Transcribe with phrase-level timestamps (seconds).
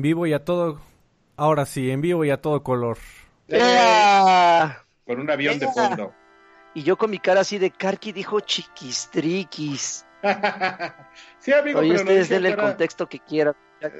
[0.00, 0.80] En vivo y a todo.
[1.36, 2.96] Ahora sí, en vivo y a todo color.
[3.48, 4.82] ¡Ea!
[5.06, 6.14] Con un avión de fondo.
[6.72, 10.06] Y yo con mi cara así de Karki dijo chiquistriquis.
[11.38, 13.54] sí, amigo, Oye, pero ustedes denle el fuera- contexto que quieran.
[13.82, 13.90] eh,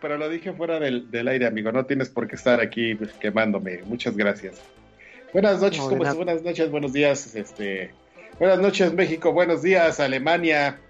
[0.00, 1.70] Pero lo dije fuera del, del aire, amigo.
[1.72, 3.82] No tienes por qué estar aquí pues, quemándome.
[3.82, 4.62] Muchas gracias.
[5.34, 6.12] Buenas noches, No, de ¿cómo nada.
[6.12, 6.24] estás?
[6.24, 7.34] Buenas noches, buenos días.
[7.34, 7.92] Este,
[8.38, 9.30] buenas noches, México.
[9.34, 10.80] Buenos días, Alemania.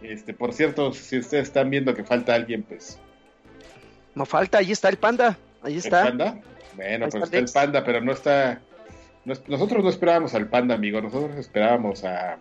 [0.00, 2.98] Este, por cierto, si ustedes están viendo que falta alguien, pues
[4.16, 5.36] No falta, ahí está el panda.
[5.62, 6.02] Ahí ¿El está.
[6.04, 6.38] panda?
[6.74, 8.60] Bueno, Ahí pues está está el panda, pero no está.
[9.24, 11.00] no es- nosotros no esperábamos al panda, amigo.
[11.00, 12.38] Nosotros esperábamos a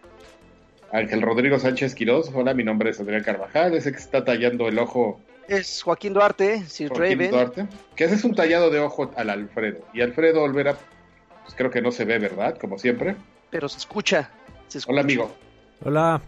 [0.91, 2.31] Ángel Rodrigo Sánchez Quiroz.
[2.33, 3.73] Hola, mi nombre es Adrián Carvajal.
[3.75, 7.31] Ese que está tallando el ojo Es Joaquín Duarte, Sir Joaquín Raven.
[7.31, 7.67] Duarte.
[7.95, 9.85] Que ese es un tallado de ojo al Alfredo.
[9.93, 10.75] Y Alfredo Olvera,
[11.43, 12.57] pues creo que no se ve, ¿verdad?
[12.57, 13.15] Como siempre.
[13.51, 14.29] Pero se escucha.
[14.69, 14.91] Se escucha.
[14.93, 15.35] Hola, amigo.
[15.83, 16.21] Hola.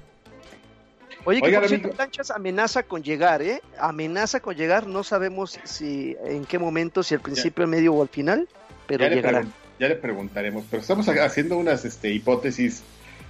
[1.27, 1.97] Oye, que Oigan, por cierto, amigo.
[1.97, 3.61] Planchas amenaza con llegar, ¿eh?
[3.79, 4.87] Amenaza con llegar.
[4.87, 8.47] No sabemos si en qué momento, si al principio, al medio o al final,
[8.87, 9.41] pero ya, le llegará.
[9.41, 10.63] pregun- ya le preguntaremos.
[10.71, 12.81] Pero estamos ha- haciendo unas este, hipótesis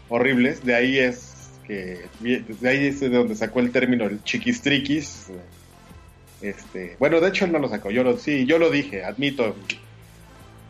[0.09, 0.64] horribles.
[0.64, 1.34] De ahí es
[1.66, 2.06] que.
[2.22, 5.28] De ahí es de donde sacó el término el chiquistriquis.
[6.42, 7.89] Este, bueno, de hecho él no lo sacó.
[7.89, 9.56] Yo lo, sí, yo lo dije, admito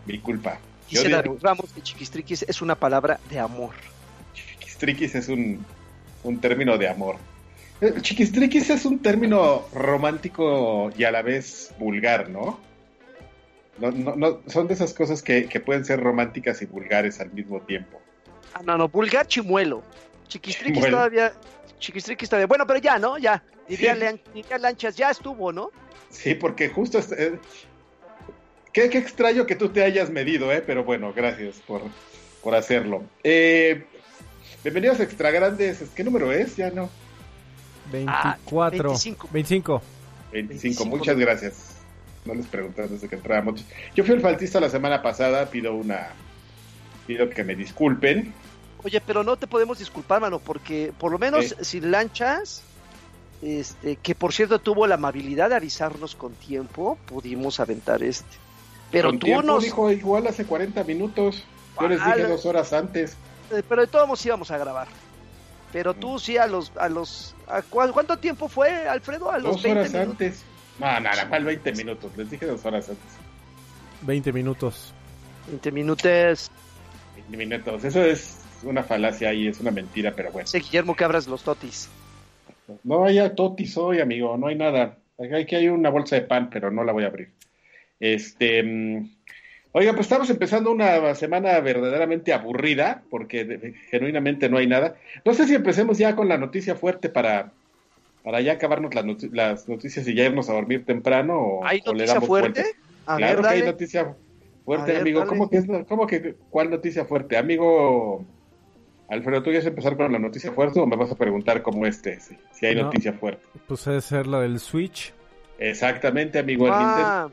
[0.06, 0.60] mi culpa.
[0.90, 3.74] Yo Dice David Ramos que chiquistriquis es una palabra de amor.
[4.34, 5.66] Chiquistriquis es un,
[6.24, 7.16] un término de amor.
[7.80, 12.60] El chiquistriquis es un término romántico y a la vez vulgar, ¿no?
[13.80, 17.32] No, no, no, son de esas cosas que, que pueden ser románticas y vulgares al
[17.32, 18.02] mismo tiempo.
[18.56, 19.84] Ah, no, no, vulgar chimuelo.
[20.28, 20.98] Chiquistriquis Chimuelo.
[20.98, 21.34] todavía.
[21.78, 22.48] Chiquistriquis todavía.
[22.48, 23.20] Bueno, pero ya, ¿no?
[23.20, 23.44] Ya.
[23.68, 24.00] Diría, Sí.
[24.00, 25.70] Lean- diría Lanchas, ya estuvo, ¿no?
[26.10, 26.98] Sí, porque justo...
[26.98, 27.38] es- eh,
[28.74, 30.64] qué, qué extraño que tú te hayas medido, ¿eh?
[30.66, 31.82] Pero bueno, gracias por,
[32.42, 33.04] por hacerlo.
[33.24, 33.86] Eh,
[34.68, 35.82] bienvenidos a Extra Grandes.
[35.96, 36.58] ¿Qué número es?
[36.58, 36.90] Ya no.
[37.90, 38.90] 24.
[38.90, 39.30] 25.
[39.32, 39.82] 25.
[40.34, 40.86] 25, 25.
[40.86, 41.76] muchas gracias.
[42.26, 43.64] No les pregunté desde que entrábamos.
[43.96, 46.10] Yo fui el faltista la semana pasada, pido una...
[47.06, 48.34] Pido que me disculpen.
[48.84, 51.56] Oye, pero no te podemos disculpar, mano, porque por lo menos Sí.
[51.62, 52.62] sin lanchas,
[53.42, 58.36] este, que por cierto tuvo la amabilidad de avisarnos con tiempo, pudimos aventar este.
[58.92, 59.64] Pero Con tú tiempo, nos.
[59.64, 61.46] dijo igual hace 40 minutos.
[61.80, 63.16] Yo les dije dos horas antes.
[63.52, 64.88] Eh, pero de todos modos íbamos a grabar.
[65.72, 66.72] Pero tú sí a los.
[66.78, 69.30] a los a ¿Cuánto tiempo fue, Alfredo?
[69.32, 70.12] A los Dos 20 horas minutos.
[70.12, 70.44] antes.
[70.80, 72.12] No, nada, mal 20 minutos.
[72.16, 73.06] Les dije dos horas antes.
[74.02, 74.94] 20 minutos.
[75.48, 76.52] 20 minutos.
[77.16, 77.84] 20 minutos.
[77.84, 80.48] Eso es una falacia y es una mentira, pero bueno.
[80.48, 81.90] Sé, Guillermo, que abras los totis.
[82.84, 84.38] No hay totis hoy, amigo.
[84.38, 84.98] No hay nada.
[85.20, 87.32] Aquí hay una bolsa de pan, pero no la voy a abrir.
[88.00, 89.08] Este.
[89.80, 94.96] Oiga, pues estamos empezando una semana verdaderamente aburrida, porque de- genuinamente no hay nada.
[95.24, 97.54] No sé si empecemos ya con la noticia fuerte para,
[98.24, 101.38] para ya acabarnos las, noti- las noticias y ya irnos a dormir temprano.
[101.40, 102.66] O, ¿Hay o le noticia damos fuerte?
[103.06, 104.16] A claro ver, que hay noticia
[104.66, 105.20] fuerte, ver, amigo.
[105.20, 105.30] dale.
[105.30, 107.38] ¿Cómo que, es, ¿Cómo que cuál noticia fuerte?
[107.38, 108.26] Amigo
[109.10, 112.20] Alfredo, ¿tú quieres empezar con la noticia fuerte o me vas a preguntar cómo este?
[112.20, 112.86] Si, si hay No.
[112.86, 113.44] noticia fuerte.
[113.68, 115.14] Pues debe ser lo del Switch.
[115.60, 116.66] Exactamente, amigo.
[116.68, 117.30] El Nintendo, Ah,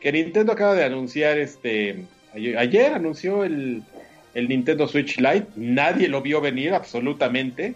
[0.00, 2.04] que Nintendo acaba de anunciar este.
[2.34, 3.82] Ayer, anunció el,
[4.34, 5.46] el Nintendo Switch Lite.
[5.56, 7.74] Nadie lo vio venir, absolutamente.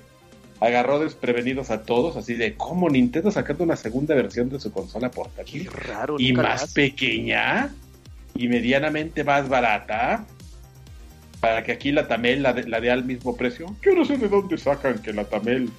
[0.60, 5.10] Agarró desprevenidos a todos, así de cómo Nintendo sacando una segunda versión de su consola
[5.10, 5.66] qué portátil.
[5.66, 6.16] raro.
[6.18, 7.74] Y más pequeña
[8.34, 10.24] y medianamente más barata.
[11.40, 13.74] Para que aquí la Tamel la de, la dé al mismo precio.
[13.82, 15.70] Yo no sé de dónde sacan que la Tamel.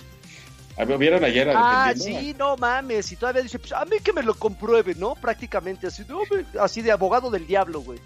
[0.76, 3.12] A ver, ¿Vieron ayer Ah, sí, no mames.
[3.12, 5.16] Y todavía dice, pues a mí que me lo compruebe, ¿no?
[5.16, 6.22] Prácticamente así, no,
[6.60, 8.00] así de abogado del diablo, güey.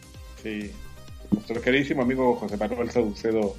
[0.44, 0.72] Sí.
[1.32, 3.56] Nuestro queridísimo amigo José Manuel Saucedo,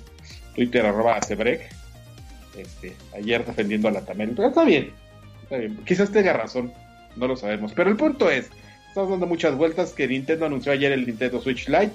[0.55, 1.71] Twitter arroba Acebrec,
[2.57, 4.33] este, ayer defendiendo a la Tamel.
[4.35, 4.93] Pero está bien,
[5.43, 5.79] está bien.
[5.85, 6.73] Quizás tenga razón,
[7.17, 7.73] no lo sabemos.
[7.75, 8.51] Pero el punto es,
[8.89, 11.93] estamos dando muchas vueltas que Nintendo anunció ayer el Nintendo Switch Lite,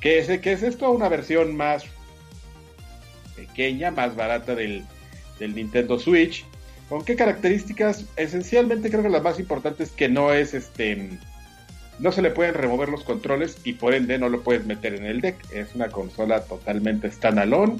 [0.00, 1.84] que es, que es esto una versión más
[3.34, 4.84] pequeña, más barata del,
[5.38, 6.44] del Nintendo Switch.
[6.88, 8.04] ¿Con qué características?
[8.16, 11.18] Esencialmente creo que la más importante es que no es este
[11.98, 15.06] no se le pueden remover los controles y por ende no lo puedes meter en
[15.06, 15.36] el deck.
[15.52, 17.78] Es una consola totalmente standalone.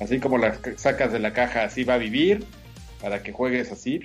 [0.00, 2.44] Así como la sacas de la caja, así va a vivir.
[3.00, 4.00] Para que juegues así.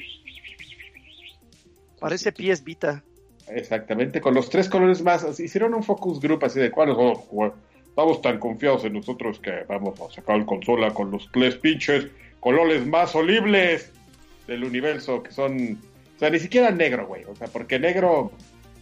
[1.99, 3.03] Parece pies Vita.
[3.47, 5.23] Exactamente, con los tres colores más.
[5.23, 7.53] así, hicieron un focus group así de cuáles vamos a jugar.
[7.87, 12.07] Estamos tan confiados en nosotros que vamos a sacar la consola con los tres pinches
[12.41, 13.91] colores más olibles
[14.47, 15.79] del universo, que son.
[16.17, 17.23] O sea, ni siquiera negro, güey.
[17.23, 18.33] O sea, porque negro.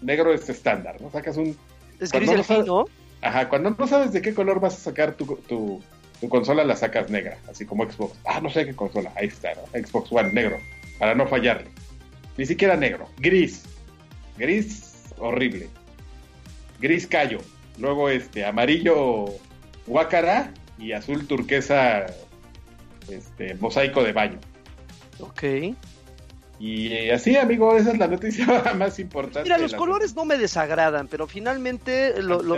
[0.01, 1.11] Negro es estándar, ¿no?
[1.11, 1.55] Sacas un.
[1.99, 2.85] Es gris no sabe- delfín, ¿no?
[3.21, 5.83] Ajá, cuando no sabes de qué color vas a sacar tu, tu,
[6.21, 8.17] tu consola, la sacas negra, así como Xbox.
[8.25, 9.63] Ah, no sé qué consola, ahí está, ¿no?
[9.85, 10.57] Xbox One, negro,
[10.97, 11.67] para no fallarle.
[12.37, 13.65] Ni siquiera negro, gris.
[14.37, 15.67] gris horrible,
[16.79, 17.39] gris callo,
[17.77, 19.25] luego este amarillo
[19.85, 22.05] guácara y azul turquesa
[23.11, 24.39] este mosaico de baño.
[25.19, 25.43] Ok.
[26.59, 28.45] Y eh, así, amigo, esa es la noticia
[28.77, 29.43] más importante.
[29.43, 32.57] Mira, los colores no me desagradan, pero finalmente lo, lo-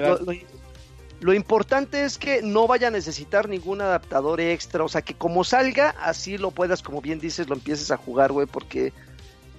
[1.19, 5.44] lo- importante es que no vaya a necesitar ningún adaptador extra, o sea, que como
[5.44, 8.92] salga, así lo puedas, como bien dices, lo empieces a jugar, güey, porque,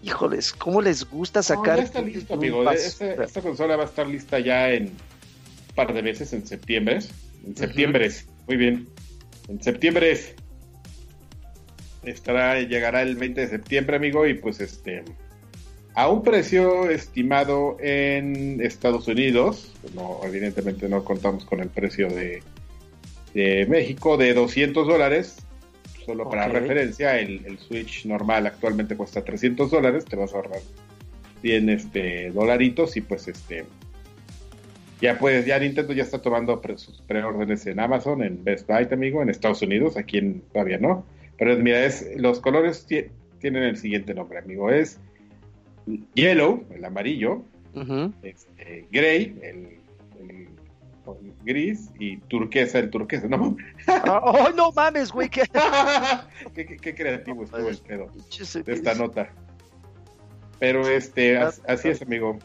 [0.03, 1.77] híjoles, ¿cómo les gusta No, sacar?
[1.79, 2.65] ya está listo, amigo.
[2.65, 6.99] Pas- Esta, consola va a estar lista ya en un par de meses, en septiembre.
[7.47, 8.11] En septiembre,
[8.49, 8.89] muy bien.
[9.49, 10.35] En septiembre
[12.05, 15.03] estará, llegará el 20 de septiembre, amigo, y pues este
[15.95, 22.43] a un precio estimado en Estados Unidos, no, evidentemente no contamos con el precio de,
[23.35, 25.37] de México, de 200 dólares.
[26.07, 30.61] Solo para referencia, el, el Switch normal actualmente cuesta 300 dólares, te vas a ahorrar
[31.43, 33.65] 100 este, dolaritos y pues este
[35.01, 38.89] ya puedes, ya Nintendo ya está tomando pre- sus preórdenes en Amazon, en Best Buy,
[38.91, 41.05] amigo, en Estados Unidos, aquí en, todavía no.
[41.45, 43.07] Pero mira, es, los colores ti-
[43.41, 44.71] tienen el siguiente nombre, amigo.
[44.71, 45.01] Es
[46.15, 47.43] Yellow, el amarillo,
[48.23, 49.79] este, Gray, el,
[50.21, 50.49] el-
[51.05, 53.27] el gris, y turquesa, el turquesa.
[53.27, 53.57] No,
[53.89, 55.29] Ah, ¡Oh, no mames, güey!
[55.29, 55.43] ¿qué?
[56.55, 58.07] qué, creativo estuvo el pedo
[58.65, 59.29] de esta nota.
[60.61, 62.39] Pero este, as- así es, amigo.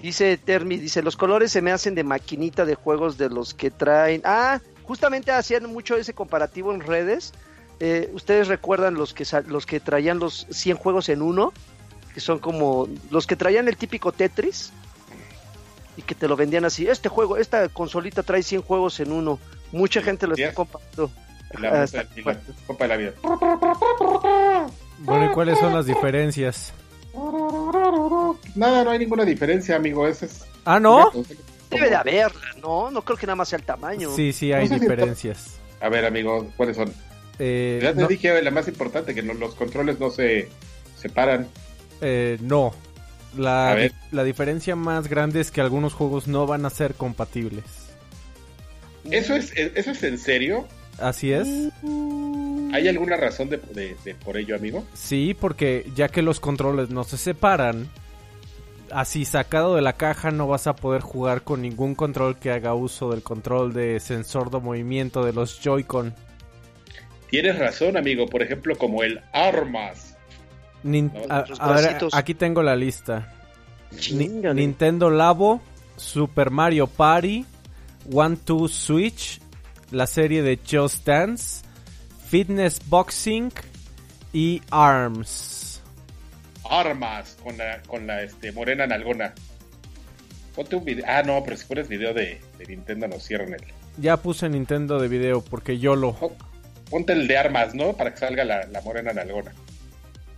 [0.00, 3.70] Dice Termi, dice, los colores se me hacen de maquinita de juegos de los que
[3.70, 4.22] traen.
[4.24, 7.32] Ah, justamente hacían mucho ese comparativo en redes.
[7.80, 11.52] Eh, ¿Ustedes recuerdan los que, los que traían los 100 juegos en uno?
[12.14, 14.72] Que son como los que traían el típico Tetris.
[15.96, 16.86] Y que te lo vendían así.
[16.88, 19.38] Este juego, esta consolita trae 100 juegos en uno.
[19.72, 20.54] Mucha gente lo está Yes.
[20.54, 21.10] comparando.
[21.60, 23.12] La, la- la copa de la vida.
[24.98, 26.72] Bueno, ¿y cuáles son las diferencias?
[28.56, 30.06] Nada, no hay ninguna diferencia, amigo.
[30.08, 30.44] Ese es.
[30.64, 31.10] Ah, ¿no?
[31.74, 32.90] Debe de haberla, ¿no?
[32.90, 34.10] No creo que nada más sea el tamaño.
[34.14, 35.56] Sí, sí, hay No sé si diferencias.
[35.80, 36.92] A ver, amigo, ¿cuáles son?
[37.38, 40.48] Eh, Ya te no, dije la más importante, que no- los controles no se
[40.96, 41.48] separan.
[42.00, 42.72] eh, no.
[43.36, 43.92] La, A ver.
[44.12, 47.64] la diferencia más grande es que algunos juegos no van a ser compatibles.
[49.10, 50.66] ¿Eso es, eso es en serio?
[50.98, 51.48] Así es.
[52.72, 54.84] ¿Hay alguna razón de, de- de por ello, amigo?
[54.94, 57.88] Sí, porque ya que los controles no se separan,
[58.94, 62.74] así sacado de la caja no vas a poder jugar con ningún control que haga
[62.74, 66.14] uso del control de sensor de movimiento de los Joy-Con.
[67.30, 68.26] Tienes razón, amigo.
[68.26, 70.16] Por ejemplo, como el Armas.
[70.84, 72.14] Nin- No, a- los a ver, bracitos.
[72.14, 73.32] aquí tengo la lista.
[73.96, 74.54] Chingale.
[74.60, 75.60] Nintendo Labo,
[75.96, 77.44] Super Mario Party,
[78.12, 79.40] One Two Switch,
[79.90, 81.64] la serie de Just Dance,
[82.28, 83.50] Fitness Boxing
[84.32, 85.53] y ARMS.
[86.68, 89.34] Armas con la, con la este, morena nalgona.
[90.54, 91.04] Ponte un video.
[91.08, 93.64] Ah, no, pero si pones video de, de Nintendo nos cierran el.
[93.98, 96.16] Ya puse Nintendo de video porque yo lo...
[96.90, 97.92] Ponte el de armas, ¿no?
[97.94, 99.52] Para que salga la, la morena nalgona.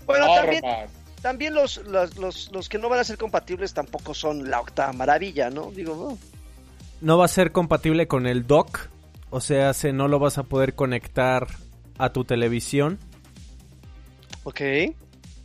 [0.07, 0.91] Bueno, también, Armas.
[1.21, 4.93] también los, los, los, los que no van a ser compatibles tampoco son la octava
[4.93, 5.71] maravilla, ¿no?
[5.71, 6.19] Digo, no.
[7.01, 8.89] No va a ser compatible con el dock,
[9.31, 11.47] o sea, se no lo vas a poder conectar
[11.99, 12.99] a tu televisión.
[14.45, 14.61] Ok.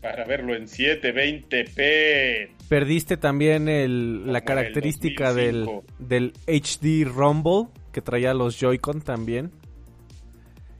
[0.01, 2.49] Para verlo en 720p.
[2.67, 5.83] Perdiste también el, la característica del, 2005.
[5.99, 9.51] del HD Rumble que traía los Joy-Con también.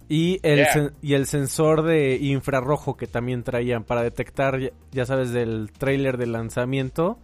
[0.09, 0.73] Y el, Yeah.
[0.73, 5.71] sen- y el sensor de infrarrojo que también traían para detectar, ya, ya sabes, del
[5.71, 7.17] trailer de lanzamiento,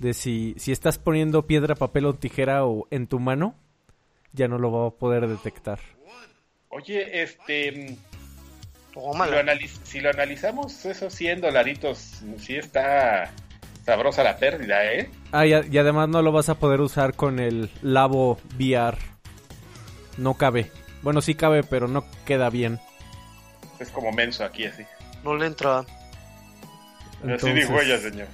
[0.00, 3.54] de si, si estás poniendo piedra, papel o tijera o en tu mano,
[4.32, 5.78] ya no lo va a poder detectar.
[6.68, 7.96] Oye, este.
[8.96, 9.40] Si lo, Tómala.
[9.42, 13.30] analiz- si lo analizamos, esos 100 dolaritos, sí está
[13.84, 15.10] sabrosa la pérdida, ¿eh?
[15.32, 18.96] Ah, y, además no lo vas a poder usar con el Labo VR.
[20.16, 20.70] No cabe.
[21.02, 22.80] Bueno, sí cabe, pero no queda bien.
[23.78, 24.82] Es como menso aquí, así.
[25.22, 25.80] No le entra.
[25.80, 25.88] así
[27.22, 28.28] Entonces, dijo ella, señor.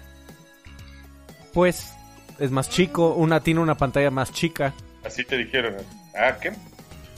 [1.52, 1.92] Pues
[2.38, 4.72] es más chico, una tiene una pantalla más chica,
[5.04, 5.74] Así te dijeron.
[6.14, 6.52] Ah, ¿qué?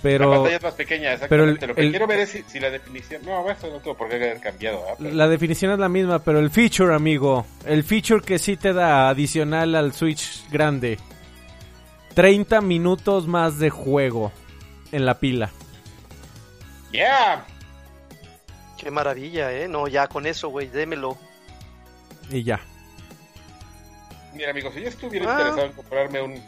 [0.04, 1.66] La pero pantalla es más pequeña, pero el- exactamente.
[1.66, 3.22] Lo que el- quiero ver es si, si la definición.
[3.24, 4.84] No, eso no tuvo por qué haber cambiado.
[4.98, 8.72] Pero- la definición es la misma, pero el feature, amigo, el feature que sí te
[8.72, 10.98] da adicional al Switch grande.
[12.14, 14.30] 30 minutos más de juego
[14.92, 15.50] en la pila.
[16.92, 17.44] ¡Yeah!
[18.78, 19.66] Qué maravilla, ¿eh?
[19.68, 21.16] No, ya con eso, güey, démelo.
[22.30, 22.60] Y ya.
[24.34, 25.32] Mira, amigo, si yo estuviera Ah.
[25.32, 26.42] interesado en comprarme un,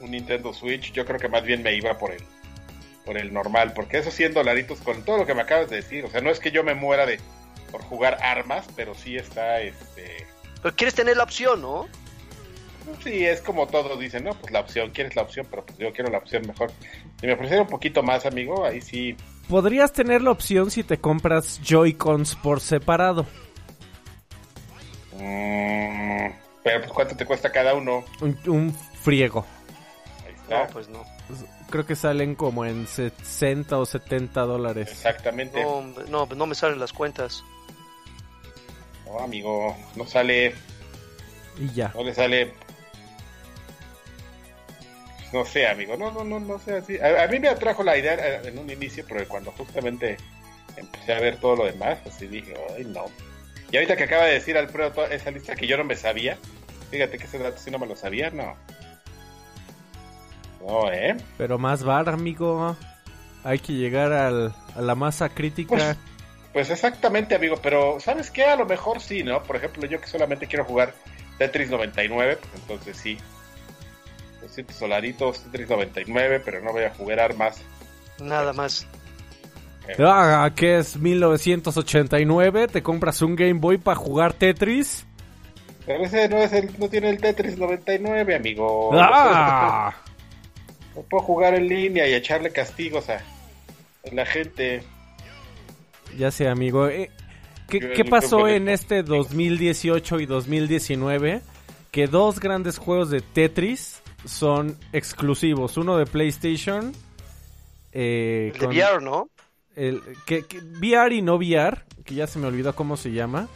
[0.00, 2.22] un Nintendo Switch, yo creo que más bien me iba por el
[3.04, 6.04] por el normal, porque esos 100 dolaritos con todo lo que me acabas de decir,
[6.04, 7.18] o sea, no es que yo me muera de
[7.70, 10.26] por jugar armas, pero sí está este
[10.62, 11.88] Pero quieres tener la opción, ¿no?
[13.02, 14.34] Sí, es como todos dicen, ¿no?
[14.34, 16.70] Pues la opción, quieres la opción, pero pues yo quiero la opción mejor.
[17.20, 19.16] Si me ofreciera un poquito más, amigo, ahí sí.
[19.48, 23.24] Podrías tener la opción si te compras Joy-Cons por separado.
[25.14, 26.26] Mm,
[26.64, 28.04] pero pues cuánto te cuesta cada uno.
[28.20, 29.46] Un, un friego.
[30.26, 30.64] Ahí está.
[30.64, 31.04] No, pues no.
[31.72, 34.90] Creo que salen como en 60 o 70 dólares.
[34.90, 35.62] Exactamente.
[35.62, 37.42] No, No, no, no me salen las cuentas.
[39.18, 40.54] amigo, no sale,
[41.58, 41.90] Y ya.
[41.94, 42.52] no le sale.
[45.32, 46.98] No sé, amigo, no, no, no, no sé así.
[46.98, 50.18] A, a mí me atrajo la idea eh, en un inicio, pero cuando justamente
[50.76, 53.06] empecé a ver todo lo demás, así dije, ay, no.
[53.70, 56.36] Y ahorita que acaba de decir Alfredo toda esa lista que yo no me sabía,
[56.90, 58.54] fíjate que ese dato sí no me lo sabía, no.
[60.66, 61.16] No, ¿eh?
[61.38, 62.76] Pero más bar, amigo.
[63.44, 65.96] Hay que llegar al- a la masa crítica.
[66.52, 68.44] Pues exactamente, amigo, pero ¿sabes qué?
[68.44, 69.42] A lo mejor sí, ¿no?
[69.42, 70.92] Por ejemplo, yo que solamente quiero jugar
[71.38, 73.18] Tetris 99, pues entonces sí.
[74.42, 77.62] 200 solaritos, Tetris 99, pero no voy a jugar armas.
[78.20, 78.86] Nada más.
[79.98, 82.68] Ah, ¿qué es 1989?
[82.68, 85.06] ¿Te compras un Game Boy para jugar Tetris?
[85.86, 88.90] Pero ese no, es el, no tiene el Tetris 99, amigo.
[88.94, 89.92] ¡Ah!
[90.94, 94.82] No puedo jugar en línea y echarle castigos a, a la gente.
[96.18, 96.88] Ya sé, amigo.
[96.88, 97.10] Eh,
[97.68, 101.40] ¿Qué, qué pasó en este 2018 y 2019?
[101.90, 105.76] Que dos grandes juegos de Tetris son exclusivos.
[105.76, 106.92] Uno de PlayStation.
[107.92, 109.28] eh, El de con VR, ¿no?
[109.76, 113.48] el- que, que- VR y no VR, que ya se me olvidó cómo se llama.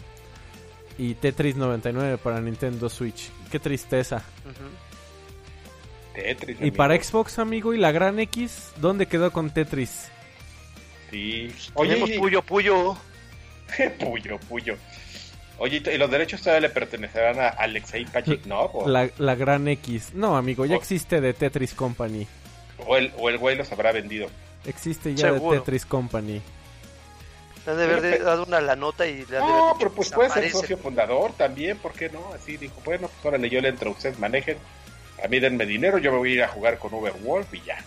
[0.98, 3.28] Y Tetris 99 para Nintendo Switch.
[3.50, 4.24] Qué tristeza.
[4.46, 4.64] Ujú.
[6.16, 6.56] Tetris.
[6.58, 6.76] Y amigo.
[6.76, 10.08] para Xbox, amigo, y la Gran X, ¿dónde quedó con Tetris?
[11.10, 11.52] Sí.
[11.76, 12.96] Tenemos Oye, Puyo Puyo.
[14.00, 14.76] puyo, puyo.
[15.58, 18.70] Oye, ¿y los derechos todavía le pertenecerán a Alexei Pachiknov?
[18.76, 20.12] O, La, la Gran X.
[20.14, 22.26] No, amigo, ya existe de Tetris Company.
[22.86, 24.28] o el, o el güey los habrá vendido?
[24.66, 25.52] Existe ya Seguro.
[25.54, 26.42] de Tetris Company.
[27.64, 29.66] Le han de haber Pero- dado una la nota y le han de haber No,
[29.68, 32.32] dicho, pero pues puede ser socio fundador también, ¿por qué no?
[32.34, 34.58] Así dijo, bueno, pues órale, yo le entro, ustedes manejen,
[35.22, 37.78] a mí denme dinero, yo me voy a ir a jugar con Uberwolf y ya.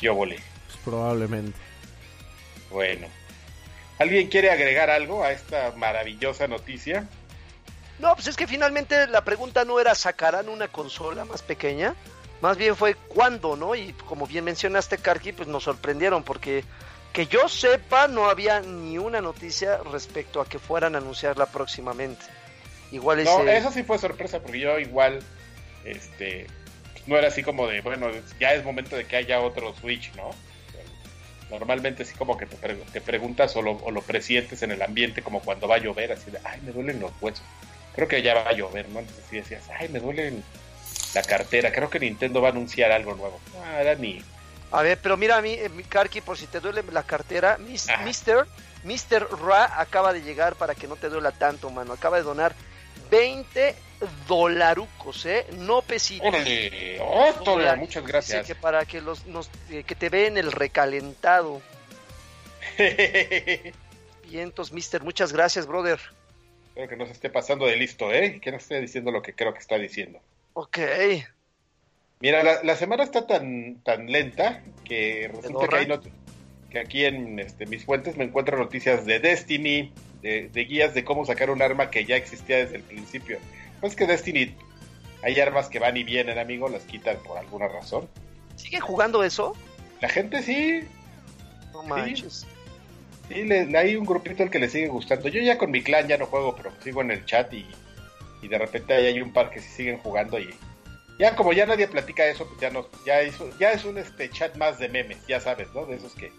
[0.00, 0.38] Yo volé.
[0.66, 1.58] Pues probablemente.
[2.70, 3.06] Bueno.
[3.98, 7.06] ¿Alguien quiere agregar algo a esta maravillosa noticia?
[7.98, 11.96] No, pues es que finalmente la pregunta no era sacarán una consola más pequeña,
[12.40, 13.74] más bien fue cuándo, ¿no?
[13.74, 16.62] Y como bien mencionaste, Karki, pues nos sorprendieron porque
[17.12, 22.24] que yo sepa no había ni una noticia respecto a que fueran a anunciarla próximamente.
[22.92, 23.56] Igual No, ese...
[23.56, 25.18] eso sí fue sorpresa porque yo igual,
[25.90, 26.46] este,
[27.06, 30.30] no era así como de, bueno, ya es momento de que haya otro Switch, ¿no?
[31.50, 34.82] Normalmente sí como que te, pre- te preguntas o lo, o lo presientes en el
[34.82, 37.44] ambiente como cuando va a llover, así de, ay, me duelen los huesos.
[37.94, 39.00] Creo que ya va a llover, ¿no?
[39.00, 40.44] Entonces sí decías, ay, me duelen
[41.14, 43.40] la cartera, creo que Nintendo va a anunciar algo nuevo.
[43.54, 44.22] No, era ni...
[44.70, 47.56] A ver, pero mira a mí, eh, mi Karki, por si te duele la cartera,
[47.56, 47.88] mis-.
[48.04, 48.44] Mister,
[48.84, 51.94] Mister Ra acaba de llegar para que no te duela tanto, mano.
[51.94, 52.54] Acaba de donar
[53.10, 53.74] 20
[54.26, 55.46] dolarucos, ¿eh?
[55.58, 56.28] No pesitos.
[56.28, 57.00] ¡Órale!
[57.44, 57.80] Dólares.
[57.80, 58.46] Muchas gracias.
[58.46, 61.60] que para que los nos, eh, que te vean el recalentado.
[64.28, 65.98] Vientos, Mister, muchas gracias, brother.
[66.68, 68.40] Espero que no se esté pasando de listo, ¿eh?
[68.40, 70.20] Que no esté diciendo lo que creo que está diciendo.
[70.52, 70.78] Ok.
[72.20, 75.88] Mira, la, la semana está tan, tan lenta que resulta que, hay
[76.70, 81.04] que aquí en este, mis fuentes me encuentro noticias de Destiny, de, de guías de
[81.04, 83.38] cómo sacar un arma que ya existía desde el principio.
[83.80, 84.54] Pues que Destiny
[85.22, 88.08] hay armas que van y vienen, amigo, las quitan por alguna razón.
[88.56, 89.54] ¿Siguen jugando eso?
[90.00, 90.82] La gente sí,
[91.72, 92.46] No manches.
[93.28, 95.28] sí, le- hay un grupito al que le sigue gustando.
[95.28, 97.66] Yo ya con mi clan ya no juego, pero sigo en el chat y,
[98.42, 100.48] y de repente ahí hay un par que sí siguen jugando y
[101.18, 104.30] ya como ya nadie platica eso, pues ya no, ya es, ya es un este
[104.30, 105.84] chat más de memes, ya sabes, ¿no?
[105.84, 106.30] De esos que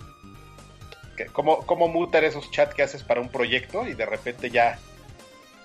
[1.27, 4.79] cómo, cómo mutar esos chats que haces para un proyecto y de repente ya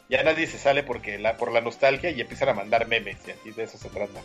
[0.09, 3.31] ya nadie se sale porque la por la nostalgia y empiezan a mandar memes y
[3.31, 4.21] así de eso se trata.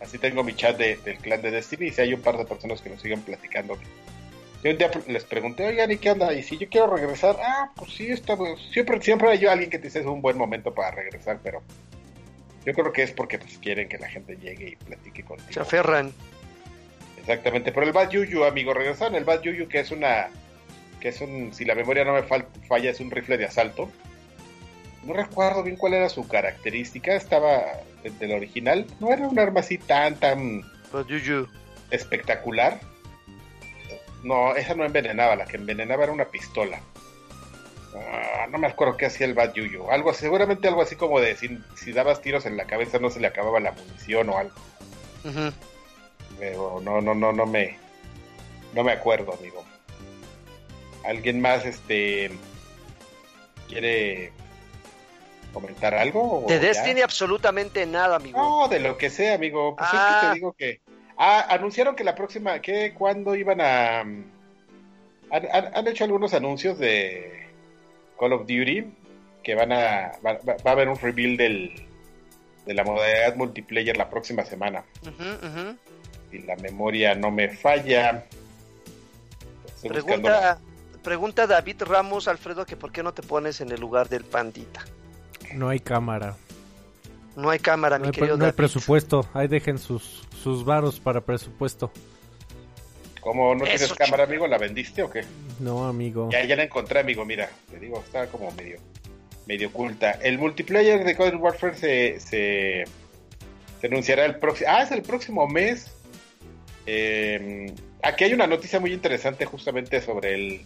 [0.00, 2.44] Así tengo mi chat de- del clan de Destiny y si hay un par de
[2.44, 3.76] personas que nos siguen platicando.
[4.62, 6.32] Yo un día les pregunté, oigan, ¿y qué onda?
[6.32, 9.78] Y si yo quiero regresar, ah, pues sí, está, pues, siempre, siempre hay alguien que
[9.78, 11.60] te dice es un buen momento para regresar, pero
[12.64, 15.60] yo creo que es porque pues quieren que la gente llegue y platique Se contigo.
[15.62, 16.12] aferran.
[17.22, 20.28] Exactamente, pero el Bad Yuyu, amigo, regresaron el Bad Yuyu que es una,
[21.00, 23.90] que es un, si la memoria no me fal- falla, es un rifle de asalto.
[25.04, 27.62] No recuerdo bien cuál era su característica, estaba
[28.18, 30.62] del original, no era un arma así tan, tan
[30.92, 31.48] But Yuyu.
[31.90, 32.80] espectacular.
[34.24, 36.80] No, esa no envenenaba, la que envenenaba era una pistola.
[37.94, 39.90] Ah, no me acuerdo qué hacía el Bad Yuyu.
[39.90, 43.20] Algo, seguramente algo así como de si, si dabas tiros en la cabeza no se
[43.20, 44.54] le acababa la munición o algo.
[45.24, 45.52] Ujú.
[46.38, 47.76] Pero no, no, no, no me.
[48.74, 49.64] No me acuerdo, amigo.
[51.04, 52.30] ¿Alguien más este
[53.68, 54.32] quiere
[55.52, 56.44] comentar algo?
[56.48, 56.60] De ya?
[56.60, 58.38] Destiny absolutamente nada, amigo.
[58.38, 59.76] No, de lo que sea, amigo.
[59.76, 60.20] Pues es que Ah.
[60.28, 60.80] te digo que.
[61.16, 62.60] Ah, anunciaron que la próxima.
[62.60, 64.00] que ¿Cuándo iban a.?
[64.00, 64.26] Han,
[65.30, 67.46] han- han hecho algunos anuncios de
[68.18, 68.84] Call of Duty
[69.42, 70.12] que van a.
[70.24, 71.86] Va, a haber un reveal del,
[72.66, 74.84] de la modalidad multiplayer la próxima semana.
[75.02, 75.12] Ujú,
[75.46, 75.76] ujú.
[76.32, 78.24] Si la memoria no me falla.
[79.76, 83.70] Estoy buscando la- Pregunta, pregunta David Ramos, Alfredo, que por qué no te pones en
[83.70, 84.84] el lugar del pandita.
[85.54, 86.34] No hay cámara.
[87.36, 88.56] No hay cámara, No mi hay, querido no hay David.
[88.56, 89.28] presupuesto.
[89.34, 91.90] Ahí dejen sus, sus varos para presupuesto.
[93.20, 94.46] ¿Cómo no tienes Eso, cámara, amigo?
[94.48, 95.22] ¿La vendiste o qué?
[95.60, 96.28] No, amigo.
[96.32, 98.78] Ya, ya la encontré, amigo, mira, te digo, está como medio,
[99.46, 100.12] medio oculta.
[100.12, 102.84] El multiplayer de Cold Warfare se, se,
[103.80, 104.70] se anunciará el próximo...
[104.72, 105.90] Ah, es el próximo mes.
[106.86, 107.72] Eh,
[108.02, 110.60] aquí hay una noticia muy interesante justamente sobre el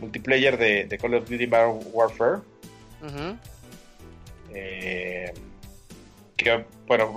[0.00, 2.40] multiplayer de, de Call of Duty Modern Warfare.
[4.54, 5.32] Eh,
[6.36, 7.14] que, bueno,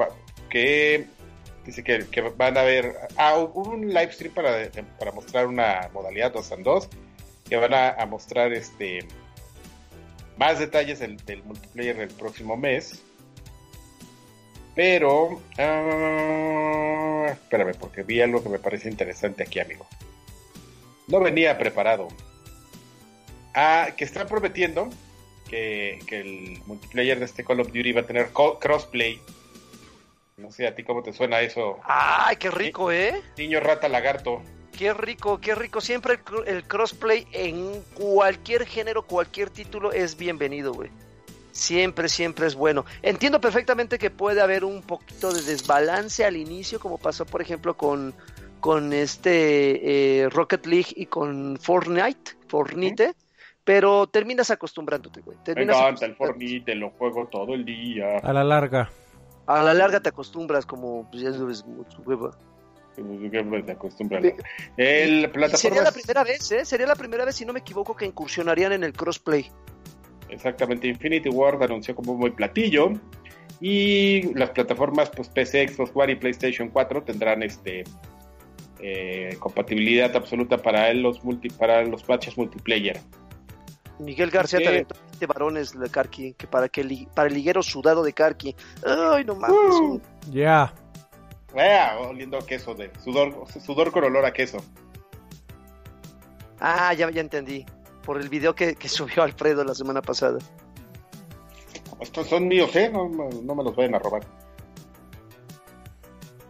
[0.49, 1.05] que
[1.65, 2.95] dice que, que van a ver...
[3.17, 6.89] Ah, hubo un live stream para, para mostrar una modalidad 2 and 2
[7.49, 9.05] que van a, a mostrar este
[10.37, 13.03] más detalles del, del multiplayer del próximo mes.
[14.75, 15.41] Pero...
[15.57, 19.85] ah, espérame, porque vi algo que me parece interesante aquí, amigo.
[21.07, 22.07] No venía preparado.
[23.53, 24.89] Ah, que están prometiendo
[25.49, 29.19] que, que el multiplayer de este Call of Duty va a tener crossplay.
[30.37, 33.21] No sé a ti cómo te suena eso, Ay, qué rico, ¿eh?
[33.37, 34.41] niño rata lagarto.
[34.75, 35.81] Qué rico, qué rico.
[35.81, 40.89] Siempre el, el crossplay en cualquier género, cualquier título es bienvenido, güey.
[41.51, 42.85] Siempre, siempre es bueno.
[43.01, 47.75] Entiendo perfectamente que puede haber un poquito de desbalance al inicio, como pasó, por ejemplo,
[47.75, 48.13] con,
[48.59, 53.13] con este eh, Rocket League y con Fortnite, Fortnite,
[53.63, 55.37] pero terminas acostumbrándote, güey.
[55.55, 56.15] Me encanta el.
[56.15, 58.17] Fortnite, lo juego todo el día.
[58.23, 58.89] A la larga.
[59.47, 61.65] A la larga te acostumbras, como pues, ya sabes,
[62.05, 62.31] hueva.
[62.97, 63.23] El
[65.23, 66.65] Y plataforma Sería la primera vez, ¿eh?
[66.65, 69.49] Sería la primera vez, si no me equivoco, que incursionarían en el crossplay.
[70.31, 72.93] Exactamente, Infinity Ward anunció como muy platillo.
[73.59, 77.83] Y las plataformas pues PC, Xbox One y PlayStation 4 tendrán este
[78.79, 82.99] eh, compatibilidad absoluta para los multi, para los patches multiplayer.
[83.99, 84.63] Miguel García ¿Qué?
[84.65, 88.13] te aventó 20 varones de Karki, que para que li- para el liguero sudado de
[88.13, 88.55] Karki.
[88.83, 89.55] Ay, no mames.
[89.79, 90.01] Uh.
[90.31, 90.73] Ya.
[91.55, 94.57] Ah, oliendo a queso de sudor, sudor con olor a queso.
[96.59, 97.65] Ah, ya, ya entendí.
[98.05, 100.39] Por el video que, que subió Alfredo la semana pasada.
[101.99, 102.89] Estos son míos, ¿eh?
[102.91, 104.23] No, no- me los vayan a robar.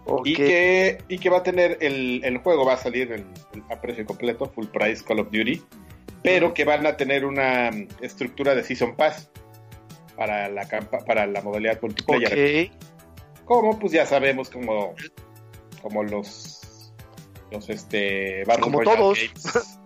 [0.06, 0.28] Ok.
[0.28, 3.34] Y, que, y que va a tener el, el juego, va a salir en-
[3.70, 5.62] a precio completo, full price Call of Duty,
[6.24, 9.30] pero que van a tener una mm, estructura de Season Pass
[10.16, 12.70] para la, campa- para la modalidad multiplayer.
[12.72, 13.44] Ok.
[13.46, 14.94] Como pues ya sabemos, como,
[15.82, 16.92] como los,
[17.52, 19.18] los este, Battle Como Royale todos.
[19.20, 19.80] games.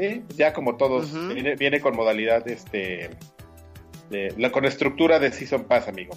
[0.00, 1.12] Sí, ya como todos.
[1.34, 3.10] Viene, viene con modalidad, este,
[4.08, 6.16] de, la, con estructura de Season Pass, amigo.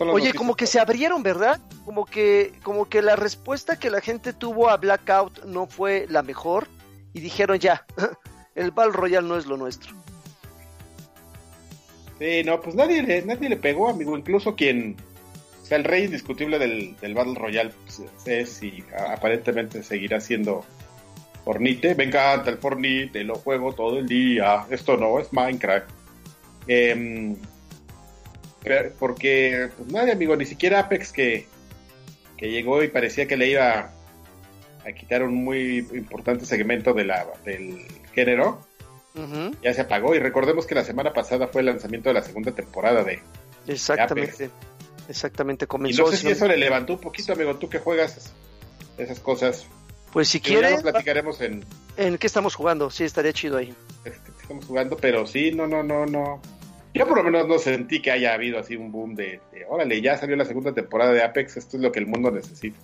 [0.00, 1.60] Oye, como que se abrieron, ¿verdad?
[1.84, 6.22] Como que, como que la respuesta que la gente tuvo a Blackout no fue la
[6.22, 6.66] mejor.
[7.12, 7.84] Y dijeron ya,
[8.54, 9.94] el Battle Royale no es lo nuestro.
[12.18, 14.16] Sí, no, pues nadie le, nadie le pegó, amigo.
[14.16, 14.96] Incluso quien,
[15.62, 20.20] o sea, el rey indiscutible del, del Battle Royale pues, es y a- aparentemente seguirá
[20.20, 20.64] siendo
[21.44, 21.94] Fornite.
[21.94, 24.66] Me encanta el Fornite, lo juego todo el día.
[24.70, 25.88] Esto no es Minecraft.
[28.62, 31.46] Pero- porque, pues nadie, amigo, ni siquiera Apex que,
[32.36, 33.90] que llegó y parecía que le iba
[34.86, 38.64] a quitar un muy importante segmento de la, del género
[39.62, 40.14] ya se apagó.
[40.14, 43.20] Y recordemos que la semana pasada fue el lanzamiento de la segunda temporada de.
[43.66, 44.50] Exactamente.
[45.08, 46.02] Exactamente, Y comenzó.
[46.02, 47.56] no sé si eso le levantó un poquito, amigo.
[47.56, 48.32] Tú que juegas
[48.96, 49.66] esas cosas.
[50.12, 51.64] Pues si ya quieres, lo platicaremos en.
[51.96, 52.90] ¿en qué estamos jugando?
[52.90, 53.74] Sí, estaría chido ahí.
[54.04, 56.40] estamos jugando, pero sí, no, no, no, no.
[56.92, 60.00] Yo por lo menos no sentí que haya habido así un boom de, de, órale,
[60.00, 62.78] ya salió la segunda temporada de Apex, esto es lo que el mundo necesita.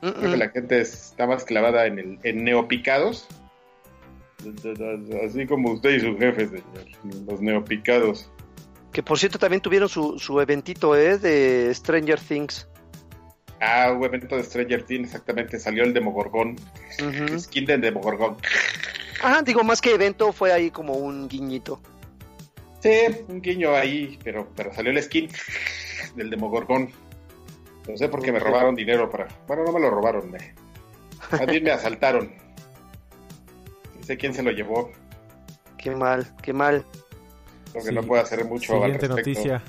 [0.00, 3.26] Creo que la gente está más clavada en el en neopicados.
[5.26, 7.24] Así como usted y sus jefes, señor.
[7.26, 8.30] Los neopicados.
[8.92, 11.18] Que por cierto también tuvieron su, su eventito, ¿eh?
[11.18, 12.68] De Stranger Things.
[13.60, 16.56] Ah, un evento de Stranger Things, exactamente, salió el Demogorgón.
[17.02, 17.38] Ujú.
[17.40, 18.36] Skin de Demogorgón.
[19.22, 21.80] Ajá, digo, más que evento fue ahí como un guiñito.
[22.80, 22.90] Sí,
[23.26, 25.28] un guiño ahí, pero, pero salió el skin
[26.14, 26.90] del Demogorgón.
[27.88, 29.26] No sé por qué me robaron dinero para...
[29.48, 30.54] Bueno, no me lo robaron, me...
[31.32, 32.32] a mí me asaltaron.
[33.96, 34.92] No sé quién se lo llevó.
[35.78, 36.84] Qué mal, qué mal.
[37.72, 39.30] Creo que no puedo hacer mucho al Siguiente respecto.
[39.30, 39.62] noticia.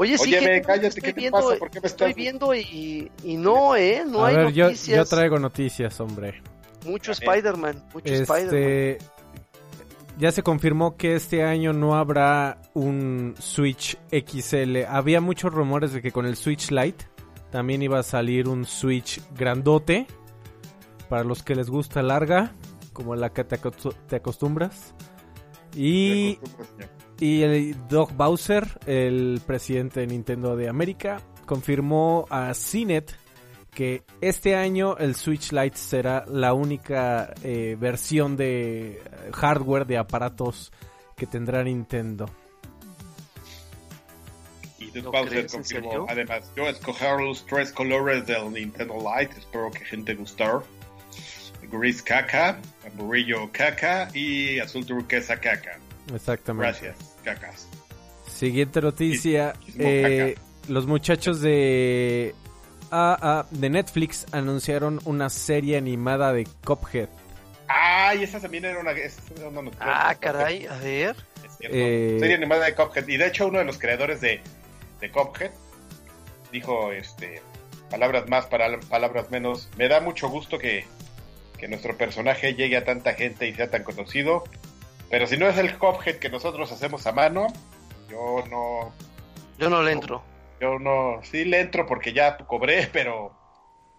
[0.00, 1.56] Oye, sí, que cállate, estoy ¿qué te viendo, pasa?
[1.58, 4.04] ¿Por qué me estoy estás- viendo y, y no, ¿eh?
[4.06, 4.96] No a hay ver, yo, noticias.
[4.96, 6.40] yo traigo noticias, hombre.
[6.86, 7.10] Mucho.
[7.12, 8.44] Spider-Man, mucho Spider-Man.
[8.44, 8.98] Este,
[10.16, 14.84] ya se confirmó que este año no habrá un Switch XL.
[14.88, 17.04] Había muchos rumores de que con el Switch Lite
[17.50, 20.06] también iba a salir un Switch grandote.
[21.08, 22.52] Para los que les gusta larga,
[22.92, 24.94] como la que te, acostu- te acostumbras.
[27.20, 33.12] Y, el Doug Bowser, el presidente de Nintendo de América, confirmó a CNET
[33.74, 39.00] que este año el Switch Lite será la única eh, versión de eh,
[39.32, 40.72] hardware de aparatos
[41.16, 42.26] que tendrá Nintendo.
[44.78, 49.70] Y Doug ¿Lo Bowser confirmó, además, yo escoger los tres colores del Nintendo Lite, espero
[49.70, 50.62] que gente gustar.
[51.70, 55.78] Gris caca, amarillo caca y azul turquesa caca.
[56.14, 56.80] Exactamente.
[56.80, 57.68] Gracias, cacas.
[58.26, 59.54] Siguiente noticia.
[59.78, 60.36] Eh,
[60.68, 62.34] los muchachos de,
[62.90, 67.08] ah, ah, de Netflix anunciaron una serie animada de Cuphead.
[67.66, 68.92] Ay, esa también era una...
[68.92, 69.86] esa era una noticia.
[69.86, 71.16] Ah, caray, a ver.
[71.60, 73.08] Eh, Serie animada de Cuphead.
[73.08, 74.40] Y de hecho uno de los creadores de,
[75.00, 75.50] de Cuphead
[76.52, 77.42] dijo, este,
[77.90, 79.68] palabras más, para, palabras menos.
[79.76, 80.86] Me da mucho gusto que,
[81.58, 84.44] que nuestro personaje llegue a tanta gente y sea tan conocido.
[85.10, 87.46] Pero si no es el Cuphead que nosotros hacemos a mano,
[88.10, 88.92] yo no,
[89.58, 90.22] Yo no le entro.
[90.60, 93.32] yo no, sí le entro porque ya cobré, pero,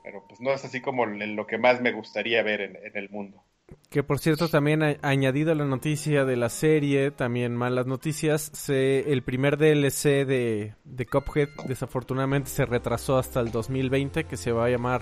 [0.04, 3.10] pero pues no es así como lo que más me gustaría ver en, en el
[3.10, 3.44] mundo.
[3.90, 8.52] Que por cierto también ha añadido a la noticia de la serie, también malas noticias,
[8.54, 14.52] se, el primer DLC de, de Cuphead desafortunadamente se retrasó hasta el 2020, que se
[14.52, 15.02] va a llamar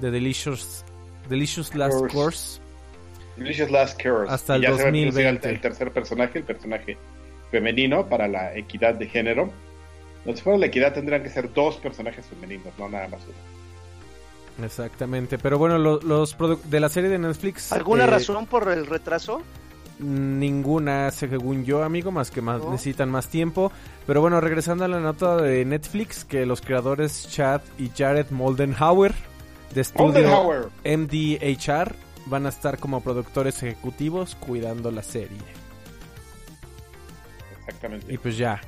[0.00, 0.84] The Delicious,
[1.28, 2.60] Delicious Last Course.
[3.36, 4.00] Delicious Last.
[4.28, 5.48] Hasta el Y ya se va a 2020.
[5.48, 6.96] El, el tercer personaje, el personaje
[7.50, 9.50] femenino para la equidad de género.
[10.24, 14.66] No, si fuera la equidad tendrían que ser dos personajes femeninos, no nada más uno.
[14.66, 17.72] Exactamente, pero bueno, lo- los produ- de la serie de Netflix...
[17.72, 19.42] ¿Alguna eh, razón por el retraso?
[19.98, 22.70] Ninguna, según yo, amigo, más que más ¿No?
[22.70, 23.70] necesitan más tiempo.
[24.06, 29.14] Pero bueno, regresando a la nota de Netflix, que los creadores Chad y Jared Moldenhauer
[29.74, 30.68] de estudio Moldenhauer.
[30.84, 31.94] MDHR
[32.26, 35.38] van a estar como productores ejecutivos cuidando la serie.
[37.60, 38.12] Exactamente.
[38.12, 38.60] Y pues ya.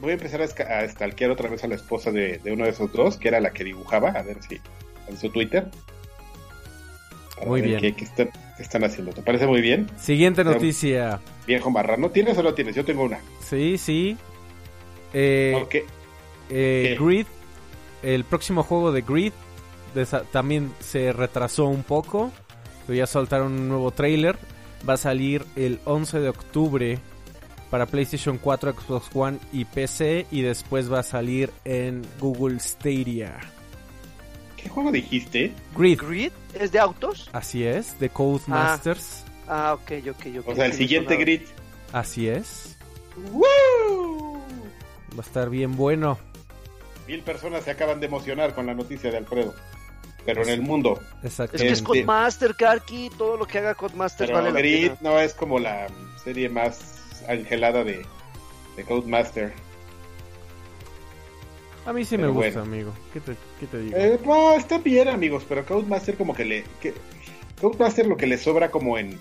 [0.00, 2.92] Voy a- empezar a, stalkear otra vez a la esposa de, de uno de esos
[2.92, 4.60] dos, que era la que dibujaba, a ver si
[5.08, 5.70] en su Twitter.
[7.46, 7.80] Muy bien.
[7.80, 9.12] ¿Qué, qué están, qué están haciendo?
[9.12, 9.88] ¿Te parece muy bien?
[9.98, 11.20] Siguiente noticia.
[11.46, 12.10] Viejo marrano.
[12.10, 12.74] ¿Tienes o no tienes?
[12.76, 13.18] Yo tengo una.
[13.48, 14.16] Sí, sí.
[15.14, 15.76] Eh, Ok.
[16.50, 16.96] eh.
[17.00, 17.26] Grid,
[18.02, 19.32] el próximo juego de Grid
[20.32, 22.30] también se retrasó un poco,
[22.90, 24.36] pero ya soltaron un nuevo trailer.
[24.88, 26.98] Va a salir el 11 de octubre
[27.70, 33.38] para PlayStation 4, Xbox One y PC y después va a salir en Google Stadia.
[34.56, 35.52] ¿Qué juego dijiste?
[35.76, 36.32] Grid, ¿Grid?
[36.58, 37.30] ¿Es de autos?
[37.32, 40.48] así es, de Codemasters, Ah, ok, ok, ok.
[40.48, 41.42] O sea, el siguiente grid.
[41.92, 42.76] así es.
[43.30, 44.40] ¡Woo!
[45.14, 46.18] Va a estar bien bueno.
[47.06, 49.54] Mil personas se acaban de emocionar con la noticia de Alfredo.
[50.26, 51.00] Pero en el mundo.
[51.00, 51.82] Es que es Exactamente.
[51.84, 54.98] Codemaster, Karki, todo lo que haga Codemaster Pero vale la Grid pena.
[55.00, 55.86] no es como la
[56.22, 58.04] serie más angelada de,
[58.76, 59.52] de Codemaster.
[61.86, 62.74] A mí sí Pero me gusta, bueno.
[62.74, 62.92] amigo.
[63.12, 63.96] ¿Qué te, qué te digo?
[63.96, 66.64] Eh, no, está bien, amigos, pero Codemaster como que le...
[66.80, 66.92] Que,
[67.60, 69.18] Codemaster lo que le sobra como en,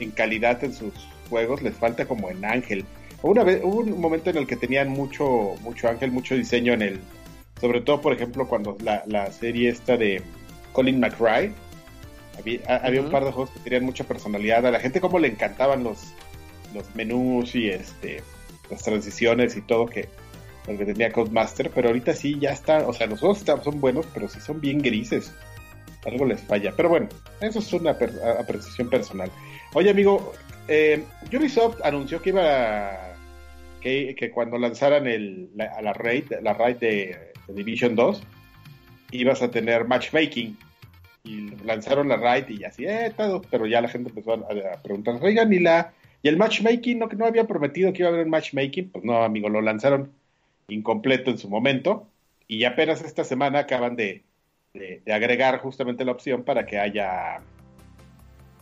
[0.00, 0.92] en calidad en sus
[1.28, 2.84] juegos, les falta como en ángel.
[3.22, 6.82] Una vez, hubo un momento en el que tenían mucho, mucho ángel, mucho diseño en
[6.82, 7.00] el...
[7.60, 10.22] Sobre todo, por ejemplo, cuando la, la serie esta de
[10.72, 11.52] Colin McRae,
[12.38, 14.64] había, a- había un par de juegos que tenían mucha personalidad.
[14.66, 16.12] A la gente como le encantaban los,
[16.74, 18.22] los menús y este
[18.70, 20.08] las transiciones y todo que
[20.68, 24.06] lo que tenía Codemaster, pero ahorita sí ya está, o sea, los juegos son buenos,
[24.14, 25.34] pero sí son bien grises.
[26.06, 26.72] Algo les falla.
[26.76, 27.08] Pero bueno,
[27.40, 29.30] eso es una per- apreciación personal.
[29.74, 30.32] Oye, amigo,
[30.68, 31.02] eh,
[31.36, 32.42] Ubisoft anunció que iba
[32.90, 33.16] a-
[33.80, 38.22] que, que cuando lanzaran el, la, a la raid, la raid de, de Division 2,
[39.10, 40.56] ibas a tener matchmaking.
[41.22, 44.82] Y lanzaron la raid y así, eh, todo, pero ya la gente empezó a, a
[44.82, 45.92] preguntar, oigan, ¿y la
[46.22, 48.90] y el matchmaking no que no había prometido que iba a haber un matchmaking?
[48.90, 50.12] Pues no, amigo, lo lanzaron
[50.68, 52.06] incompleto en su momento
[52.46, 54.22] y apenas esta semana acaban de,
[54.74, 57.40] de, de agregar justamente la opción para que haya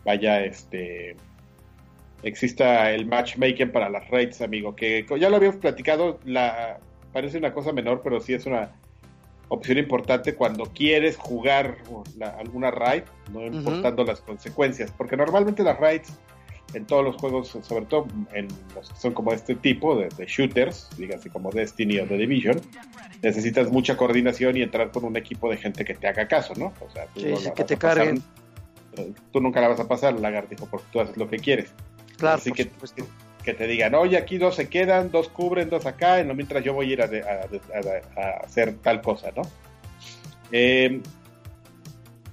[0.05, 1.17] vaya este
[2.23, 6.81] exista el matchmaking para las raids, amigo, que ya lo habíamos platicado, la
[7.13, 8.73] parece una cosa menor, pero sí es una
[9.49, 11.79] opción importante cuando quieres jugar
[12.39, 16.13] alguna raid, no importando las consecuencias, porque normalmente las raids
[16.75, 20.89] en todos los juegos, sobre todo en los que son como este tipo de, shooters,
[20.99, 22.61] dígase como Destiny o The Division,
[23.23, 26.75] necesitas mucha coordinación y entrar con un equipo de gente que te haga caso, ¿no?
[26.87, 27.23] O sea, tú
[27.55, 28.23] que te carguen.
[28.97, 31.73] Eh, tú nunca la vas a pasar, lagartijo, porque tú haces lo que quieres.
[32.19, 32.71] Claro, Así que,
[33.43, 36.91] que te digan, oye, aquí dos se quedan, dos cubren, dos acá, mientras yo voy
[36.91, 39.43] a ir a, hacer tal cosa, ¿no?
[40.53, 41.01] Eh,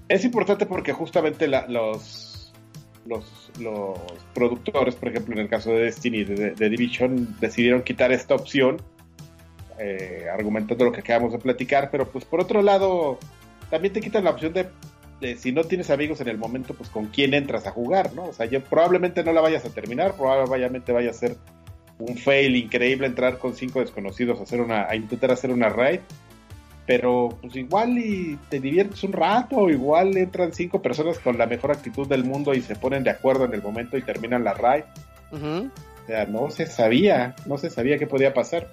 [0.08, 2.54] es importante porque justamente los,
[3.06, 4.00] los, los,
[4.34, 8.82] productores, por ejemplo, en el caso de Destiny, de, de Division, decidieron quitar esta opción,
[9.80, 13.20] eh, argumentando lo que acabamos de platicar, pero pues por otro lado,
[13.70, 14.68] también te quitan la opción de
[15.38, 18.25] si no tienes amigos en el momento, pues con quién entras a jugar, ¿no?
[18.25, 21.38] O sea, yo probablemente no la vayas a terminar, probablemente vaya a ser
[21.97, 26.01] un fail increíble entrar con cinco desconocidos a hacer una, a intentar hacer una raid,
[26.86, 31.71] pero pues igual y te diviertes un rato, igual entran cinco personas con la mejor
[31.71, 34.84] actitud del mundo y se ponen de acuerdo en el momento y terminan la raid.
[35.32, 38.67] O sea, no se sabía, no se sabía qué podía pasar.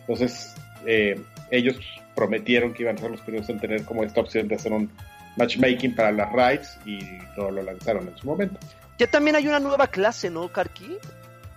[0.00, 0.52] Entonces,
[0.84, 1.78] eh, ellos
[2.14, 4.90] prometieron que iban a ser los primeros en tener como esta opción de hacer un
[5.36, 7.00] matchmaking para las raids y
[7.36, 8.58] lo, lo lanzaron en su momento.
[8.98, 10.98] Ya también hay una nueva clase, ¿no, Karki?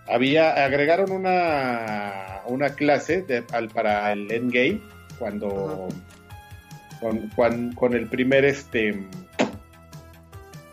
[0.07, 4.81] Había, agregaron una, una clase de, al, para el endgame
[5.17, 5.88] cuando,
[7.35, 9.03] con, con, el primer este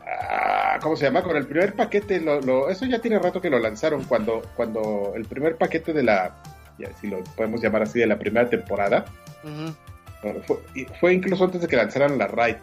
[0.06, 1.22] ah, ¿cómo se llama?
[1.22, 5.24] Con el primer paquete, lo, eso ya tiene rato que lo lanzaron, cuando, cuando el
[5.24, 6.34] primer paquete de la,
[7.00, 9.04] si lo podemos llamar así, de la primera temporada,
[11.00, 12.56] fue, incluso antes de que lanzaran la raid.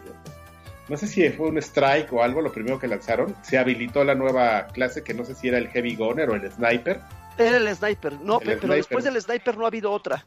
[0.87, 3.35] No sé si fue un strike o algo, lo primero que lanzaron.
[3.43, 6.51] Se habilitó la nueva clase que no sé si era el Heavy Gunner o el
[6.51, 6.99] Sniper.
[7.37, 10.25] Era el Sniper, no, pero después del Sniper no ha habido otra.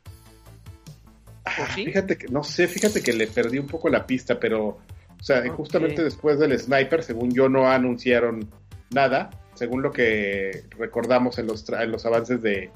[1.44, 5.22] Ah, fíjate que, no sé, fíjate que le perdí un poco la pista, pero, o
[5.22, 8.48] sea, justamente después del Sniper, según yo, no anunciaron
[8.90, 12.70] nada, según lo que recordamos en los, en los avances de,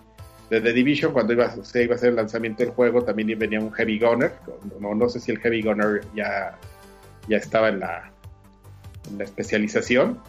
[0.51, 3.61] de The Division, cuando iba, se iba a hacer el lanzamiento del juego, también venía
[3.61, 4.33] un Heavy Gunner.
[4.81, 6.57] No, no sé si el Heavy Gunner ya,
[7.29, 8.13] ya estaba en la,
[9.11, 10.21] en la especialización,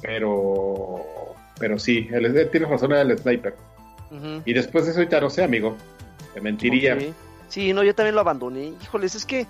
[0.00, 1.04] pero,
[1.58, 3.54] pero sí, el, tienes razón, era el Sniper.
[4.44, 5.76] Y después de eso, ahorita no sé, amigo.
[6.32, 6.96] Te mentiría.
[7.48, 8.72] Sí, no, yo también lo abandoné.
[8.82, 9.46] Híjoles, es que.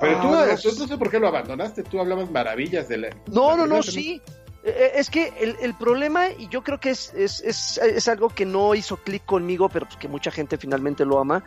[0.00, 1.82] Pero tú, ah, no, sé por qué lo abandonaste.
[1.82, 3.08] Tú hablabas maravillas de la.
[3.32, 4.20] No, no, no, sí.
[4.68, 7.40] Eh, eh, es que el, problema, y yo creo que es, es,
[7.78, 11.42] es, algo que no hizo clic conmigo, pero pues que mucha gente finalmente lo ama,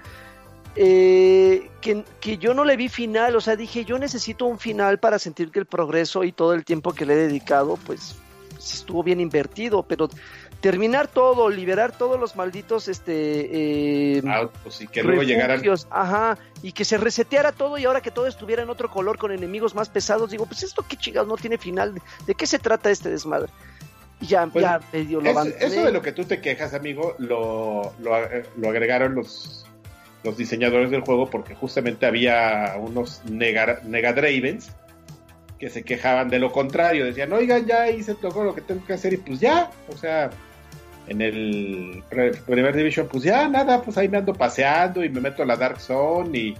[0.75, 4.99] eh, que, que, yo no le vi final, o sea, dije, yo necesito un final
[4.99, 8.15] para sentir que el progreso y todo el tiempo que le he dedicado, pues
[8.57, 10.09] estuvo bien invertido, pero
[10.61, 14.23] terminar todo, liberar todos los malditos este eh,
[14.79, 18.61] y que luego llegaran ajá, y que se reseteara todo y ahora que todo estuviera
[18.61, 21.99] en otro color con enemigos más pesados, digo, pues esto qué chingados no tiene final,
[22.25, 23.51] ¿de qué se trata este desmadre?
[24.21, 27.93] Y ya, pues, ya medio lo Eso de lo que tú te quejas, amigo, lo,
[27.99, 28.15] lo,
[28.55, 29.65] lo agregaron los
[30.23, 34.71] los diseñadores del juego porque justamente había unos negadravens
[35.59, 38.93] que se quejaban de lo contrario, decían, oigan, ya hice todo lo que tengo que
[38.93, 40.31] hacer y pues ya, o sea,
[41.07, 42.03] en el
[42.45, 45.55] primer Division, pues ya nada, pues ahí me ando paseando y me meto a la
[45.55, 46.55] Dark Zone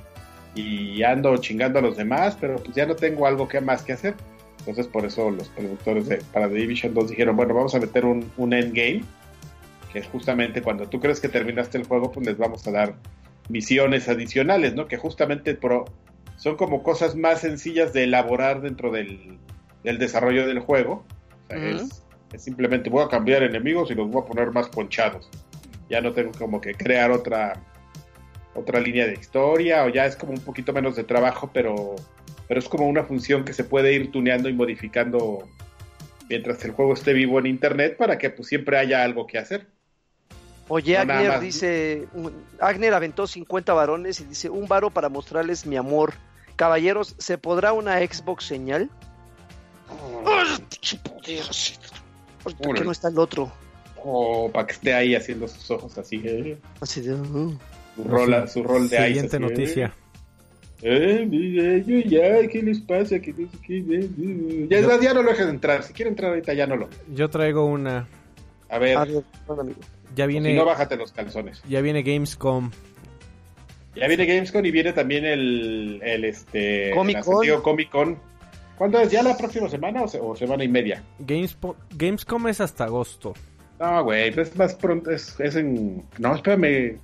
[0.56, 3.94] y, ando chingando a los demás, pero pues ya no tengo algo que más que
[3.94, 4.16] hacer.
[4.60, 8.06] Entonces por eso los productores de, para The Division 2 dijeron, bueno, vamos a meter
[8.06, 9.04] un, un endgame,
[9.92, 12.96] que es justamente cuando tú crees que terminaste el juego, pues les vamos a dar
[13.50, 14.88] misiones adicionales, ¿no?
[14.88, 15.86] Que justamente pro,
[16.38, 19.40] son como cosas más sencillas de elaborar dentro del,
[19.84, 21.06] desarrollo del juego.
[21.46, 24.70] O sea, es es simplemente voy a cambiar enemigos y los voy a poner más
[24.70, 25.30] ponchados.
[25.90, 27.62] Ya no tengo como que crear otra
[28.54, 31.96] otra línea de historia o ya es como un poquito menos de trabajo, pero
[32.48, 35.48] pero es como una función que se puede ir tuneando y modificando
[36.28, 39.68] mientras el juego esté vivo en internet para que pues siempre haya algo que hacer.
[40.68, 42.08] Oye, Agner dice,
[42.60, 46.14] Agner aventó 50 varones y dice, un varo para mostrarles mi amor.
[46.56, 48.90] Caballeros, ¿se podrá una Xbox señal?
[52.44, 53.52] ¿Por qué no está el otro?
[54.04, 56.22] O para que esté ahí haciendo sus ojos así.
[56.24, 56.58] ¿eh?
[56.80, 57.14] Así de.
[57.14, 57.58] Uh.
[57.96, 59.94] su, rol, su rol de Siguiente noticia.
[60.82, 61.28] ¿eh?
[61.30, 63.20] Eh, ya, ¿qué les pasa?
[63.20, 63.84] ¿Qué, qué,
[64.70, 65.84] ya, yo, ya no lo dejes de entrar.
[65.84, 66.90] Si quiere entrar ahorita, ya no lo.
[67.14, 68.08] Yo traigo una.
[68.70, 69.24] A ver.
[70.16, 70.50] ya viene.
[70.50, 71.62] Si no, bájate los calzones.
[71.70, 72.72] Ya viene Gamescom.
[73.96, 77.62] Ya viene Gamescom y viene también el, el este Comic Con.
[77.62, 78.31] Comic Con
[78.82, 79.12] ¿Cuándo es?
[79.12, 81.04] ¿Ya la próxima semana o, semana y media?
[81.20, 83.36] Gamescom es hasta agosto.
[83.80, 86.04] No, güey, pues es más pronto, es, es en...
[86.18, 86.98] No, espérame.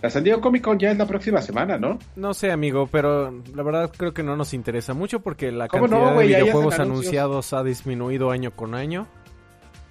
[0.00, 1.98] La San Diego Comic Con ya es la próxima semana, ¿no?
[2.16, 5.88] No sé, amigo, pero la verdad creo que no nos interesa mucho porque la ¿Cómo
[5.88, 6.28] no, cantidad güey?
[6.28, 9.06] de videojuegos anunciados ha disminuido año con año.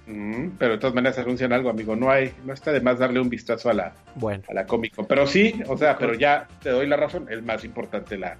[0.08, 1.94] Mm, pero de todas maneras anuncian algo, amigo.
[1.94, 4.96] No hay, no está de más darle un vistazo a la, Bueno, a la Comic
[4.96, 5.06] Con.
[5.06, 8.36] Pero sí, o sea, pero ya te doy la razón, es más importante la,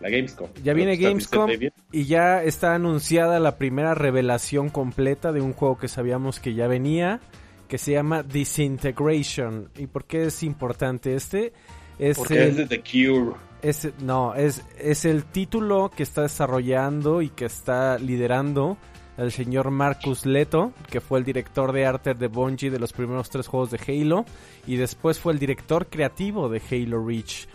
[0.00, 0.48] la Gamescom.
[0.62, 1.50] ya viene Gamescom
[1.92, 6.66] y ya está anunciada la primera revelación completa de un juego que sabíamos que ya
[6.68, 7.20] venía,
[7.68, 9.70] que se llama Disintegration.
[9.76, 11.52] ¿Y por qué es importante este?
[11.98, 13.36] Es Porque es el, de The Cure.
[13.62, 18.76] es- no, es, es el título que está desarrollando y que está liderando
[19.16, 23.30] el señor Marcus Leto, que fue el director de arte de Bungie de los primeros
[23.30, 24.26] tres juegos de Halo,
[24.66, 27.48] y después fue el director creativo de Halo Reach.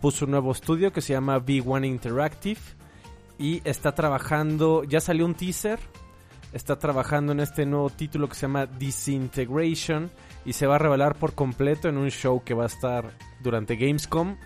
[0.00, 2.60] Puso un nuevo estudio que se llama V1 Interactive
[3.38, 5.78] y está trabajando, ya salió un teaser,
[6.52, 10.10] está trabajando en este nuevo título que se llama Disintegration
[10.44, 13.10] y se va a revelar por completo en un show que va a estar
[13.42, 14.36] durante Gamescom.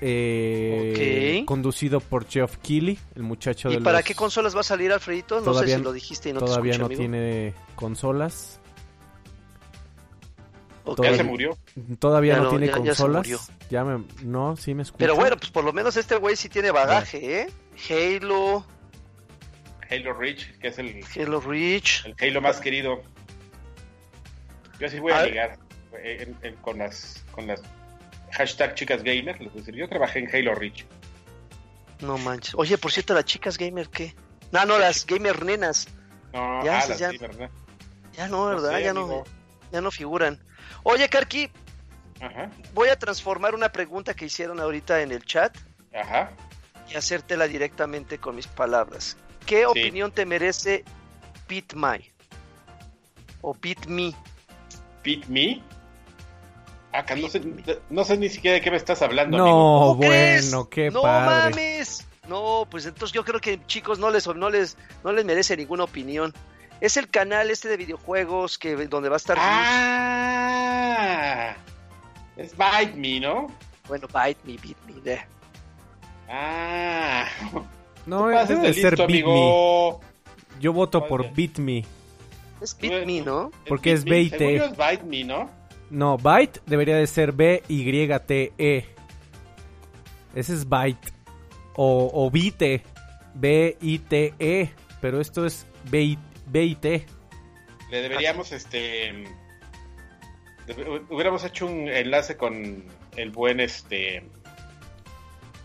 [0.00, 1.42] eh.
[1.46, 4.92] Conducido por Geoff Keighley, el muchacho ¿Y de para los- qué consolas va a salir,
[4.92, 5.36] Alfredito?
[5.38, 7.00] No Todavía- sé si lo dijiste y no te todavía escuché, no amigo.
[7.00, 8.60] tiene consolas.
[10.88, 10.96] Ok.
[10.96, 11.58] Ya Todavía- se murió.
[11.98, 13.16] Todavía Ya no, no, tiene ya- ya se consolas.
[13.18, 13.40] murió.
[13.70, 14.98] Ya me, no, sí me escucho.
[14.98, 17.48] Pero bueno, pues por lo menos este güey sí tiene bagaje, ¿eh?
[17.90, 18.64] Halo,
[19.90, 22.04] Halo Reach, que es el, Halo Reach.
[22.06, 23.02] el Halo más querido.
[24.80, 25.26] Yo sí voy a Ah.
[25.26, 25.58] ligar
[26.02, 27.62] eh, en- en- con las con las
[28.32, 29.40] hashtag chicas gamer.
[29.40, 30.84] Les voy a decir, yo trabajé en Halo Reach.
[32.00, 32.54] No manches.
[32.56, 34.14] Oye, por cierto, las chicas gamer, ¿qué?
[34.52, 35.88] No, no, las gamer nenas.
[36.32, 37.10] No, Ya, ah, sí, las ya.
[37.12, 37.48] gamer, ¿no?
[38.12, 38.76] Ya no, ¿verdad?
[38.76, 39.24] sé, ya, amigo.
[39.24, 40.38] no, ya no figuran.
[40.82, 41.50] Oye, Karki,
[42.20, 45.56] Ajá, voy a transformar una pregunta que hicieron ahorita en el chat
[45.94, 46.30] ajá.
[46.90, 49.16] y hacértela directamente con mis palabras.
[49.46, 49.64] ¿Qué Sí.
[49.64, 50.84] opinión te merece
[51.46, 52.04] Pit My?
[53.40, 54.12] O Pit Me.
[55.04, 55.62] Beat Me.
[56.92, 57.40] Acá no sé,
[57.90, 59.36] no sé ni siquiera de qué me estás hablando.
[59.38, 59.56] amigo.
[59.90, 61.50] No, bueno, qué no padre.
[61.50, 62.04] mames.
[62.26, 65.84] No, pues entonces yo creo que chicos no les no les no les merece ninguna
[65.84, 66.34] opinión.
[66.80, 69.36] Es el canal este de videojuegos que donde va a estar
[70.60, 71.54] Ah,
[72.36, 73.48] es Bite Me, ¿no?
[73.88, 75.18] bueno, Bite Me, Beat Me, de.
[76.28, 77.26] Ah,
[78.06, 80.60] No, debe de ser listo, Beat Me.
[80.60, 81.32] Yo voto por.
[81.32, 81.84] Beat Me.
[82.60, 83.50] Es Beat Me, ¿no?
[83.66, 84.04] Porque es.
[84.04, 84.38] Bite.
[84.38, 85.50] Según yo es Bite Me, ¿no?
[85.90, 88.84] No, Byte debería de ser B-Y-T-E.
[90.34, 91.12] Ese es Byte.
[91.74, 92.82] O, o Bite.
[93.34, 94.70] B-I-T-E.
[95.00, 96.27] Pero esto es B-I-T.
[97.90, 99.24] Le deberíamos, este.
[101.08, 102.84] Hubiéramos hecho un enlace con
[103.16, 104.22] el buen, este.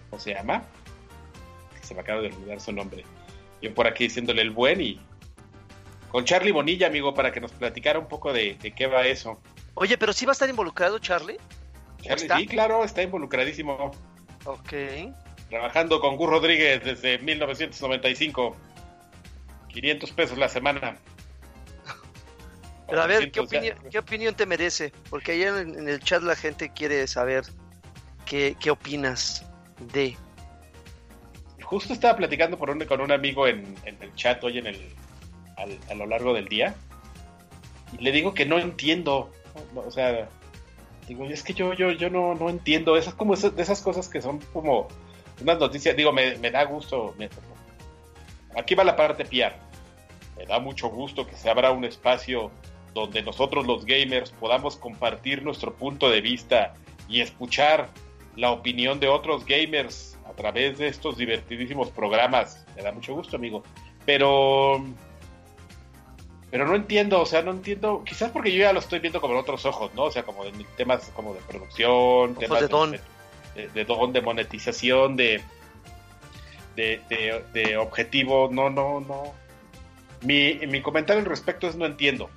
[0.09, 0.63] ¿Cómo se llama?
[1.81, 3.03] Se me acaba de olvidar su nombre.
[3.61, 4.99] Yo por aquí diciéndole el buen y.
[6.09, 9.41] Con Charlie Bonilla, amigo, para que nos platicara un poco de, de qué va eso.
[9.73, 11.37] Oye, pero sí va a estar involucrado Charlie.
[12.01, 13.91] Charlie, sí, claro, está involucradísimo.
[14.45, 14.73] Ok.
[15.49, 18.55] Trabajando con Gus Rodríguez desde 1995.
[19.73, 20.97] 500 pesos la semana.
[22.88, 23.57] Pero a ver, ¿qué 400 ya.
[23.57, 24.91] opinión, ¿qué opinión te merece?
[25.09, 27.43] Porque ayer en, en el chat la gente quiere saber
[28.25, 29.45] qué, qué opinas
[29.93, 30.15] de.
[31.63, 34.79] Justo estaba platicando por un- con un amigo en, en el chat hoy en el,
[35.57, 36.75] al- a lo largo del día.
[37.97, 39.31] Y le digo que no entiendo.
[39.73, 40.27] no, O sea,
[41.07, 42.95] digo, es que yo, yo, yo no, no entiendo.
[42.97, 44.88] Esas como esas, de esas cosas que son como
[45.41, 45.95] unas noticias.
[45.95, 47.15] Digo, me, me da gusto.
[47.17, 47.29] me-
[48.55, 49.55] aquí va la parte PR.
[50.43, 52.51] Me da mucho gusto que se abra un espacio
[52.93, 56.73] donde nosotros los gamers podamos compartir nuestro punto de vista
[57.08, 57.88] y escuchar
[58.36, 62.65] la opinión de otros gamers a través de estos divertidísimos programas.
[62.75, 63.63] Me da mucho gusto, amigo.
[64.06, 64.84] Pero
[66.51, 69.36] pero no entiendo, o sea, no entiendo, quizás porque yo ya lo estoy viendo como
[69.36, 70.03] en otros ojos, ¿no?
[70.03, 72.91] O sea, como de temas como de producción, temas de don.
[72.91, 75.41] de, de don, de monetización, de
[76.76, 79.41] de, de, de objetivo, no, no, no.
[80.24, 82.30] Mi, mi comentario al respecto es no entiendo.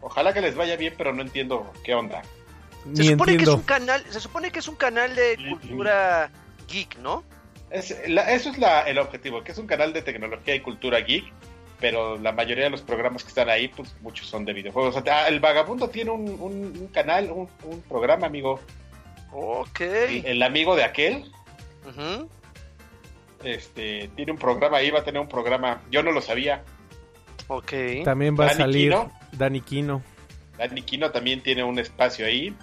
[0.00, 2.22] Ojalá que les vaya bien, pero no entiendo qué onda.
[2.92, 6.30] Se supone que es un canal, se supone que es un canal de cultura
[6.68, 7.24] geek, ¿no?
[7.70, 11.00] Es, la- eso es la- el objetivo, que es un canal de tecnología y cultura
[11.00, 11.24] geek,
[11.80, 14.94] pero la mayoría de los programas que están ahí, pues muchos son de videojuegos.
[14.96, 18.60] O sea, ah, el vagabundo tiene un, un- un canal, un, un programa, amigo.
[19.32, 19.80] Ok.
[19.80, 21.32] El, el amigo de aquel.
[23.44, 25.82] Este, tiene un programa ahí, va a tener un programa.
[25.90, 26.62] Yo no lo sabía.
[27.48, 27.72] Ok.
[28.04, 29.12] También va a salir Kino.
[29.32, 30.02] Dani Kino.
[30.58, 32.54] Dani Kino también tiene un espacio ahí.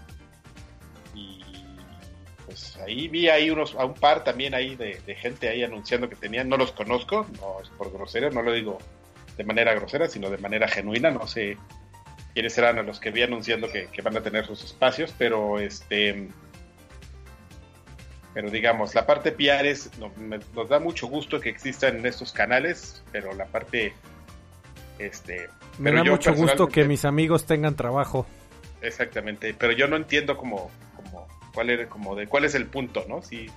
[1.14, 1.42] Y
[2.46, 6.10] pues ahí vi ahí unos, a un par también ahí de, de gente ahí anunciando
[6.10, 6.50] que tenían.
[6.50, 8.78] No los conozco, no es por grosero, no lo digo
[9.38, 11.12] de manera grosera, sino de manera genuina.
[11.12, 11.58] No sé
[12.34, 16.30] quiénes serán los que vi anunciando que, que van a tener sus espacios, pero este
[18.34, 19.90] pero digamos, la parte PR es,
[20.54, 23.94] nos da mucho gusto que existan estos canales, pero la parte,
[25.00, 25.50] este...
[25.78, 28.26] Me da mucho gusto que mis amigos tengan trabajo.
[28.82, 33.06] Exactamente, pero yo no entiendo como, como cuál era, como de cuál es el punto,
[33.08, 33.22] ¿no?
[33.22, 33.48] Si,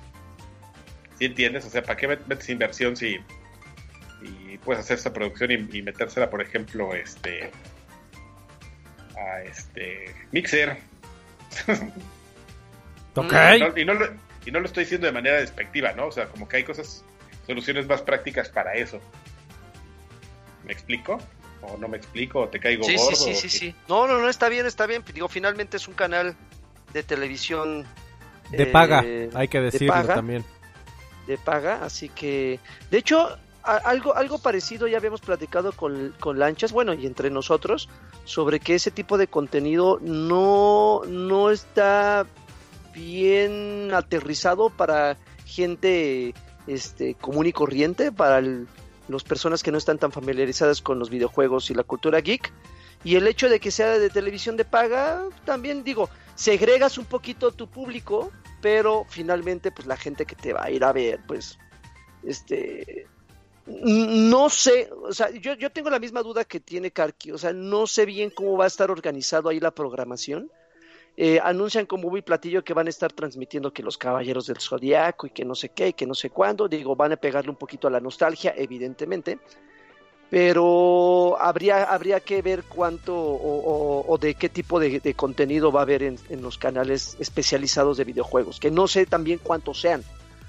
[1.19, 3.19] si entiendes, o sea, ¿para qué metes inversión si
[4.23, 7.51] y puedes hacer esta producción y, metérsela, por ejemplo, este
[9.17, 10.79] a este Mixer?
[13.17, 13.33] Ok.
[13.77, 13.93] y, no,
[14.47, 16.07] y no lo estoy diciendo de manera despectiva, ¿no?
[16.07, 17.05] O sea, como que hay cosas,
[17.47, 19.01] soluciones más prácticas para eso.
[20.65, 21.19] ¿Me explico?
[21.63, 22.41] ¿O no me explico?
[22.41, 23.17] ¿O te caigo sí, gordo?
[23.17, 23.75] Sí, sí, sí, sí.
[23.89, 25.03] No, no, no, está bien, está bien.
[25.13, 26.37] Digo, finalmente es un canal
[26.93, 27.87] de televisión.
[28.51, 30.45] De paga, eh, hay que decirlo también.
[31.27, 32.61] De paga, así que...
[32.91, 37.89] De hecho, algo, algo parecido ya habíamos platicado con, con Lanchas, bueno, y entre nosotros,
[38.25, 42.27] sobre que ese tipo de contenido no, no está
[42.95, 46.35] bien aterrizado para gente
[46.67, 51.71] este, común y corriente, para las personas que no están tan familiarizadas con los videojuegos
[51.71, 52.53] y la cultura geek.
[53.03, 57.53] Y el hecho de que sea de televisión de paga, también digo, segregas un poquito
[57.53, 58.33] tu público,
[58.63, 61.59] pero finalmente pues la gente que te va a ir a ver, pues,
[62.23, 63.07] este,
[63.67, 67.53] no sé, o sea, yo, yo tengo la misma duda que tiene Karki, o sea,
[67.53, 70.51] no sé bien cómo va a estar organizado ahí la programación
[71.17, 75.29] eh, anuncian como muy platillo que van a estar transmitiendo que los caballeros del zodiaco
[75.29, 76.67] y que no sé qué y que no sé cuándo.
[76.67, 79.39] Digo, van a pegarle un poquito a la nostalgia, evidentemente.
[80.29, 86.03] Pero habría, habría que ver cuánto o, de qué tipo de, contenido va a haber
[86.03, 88.59] en, los canales especializados de videojuegos.
[88.59, 90.03] Que no sé también cuántos sean.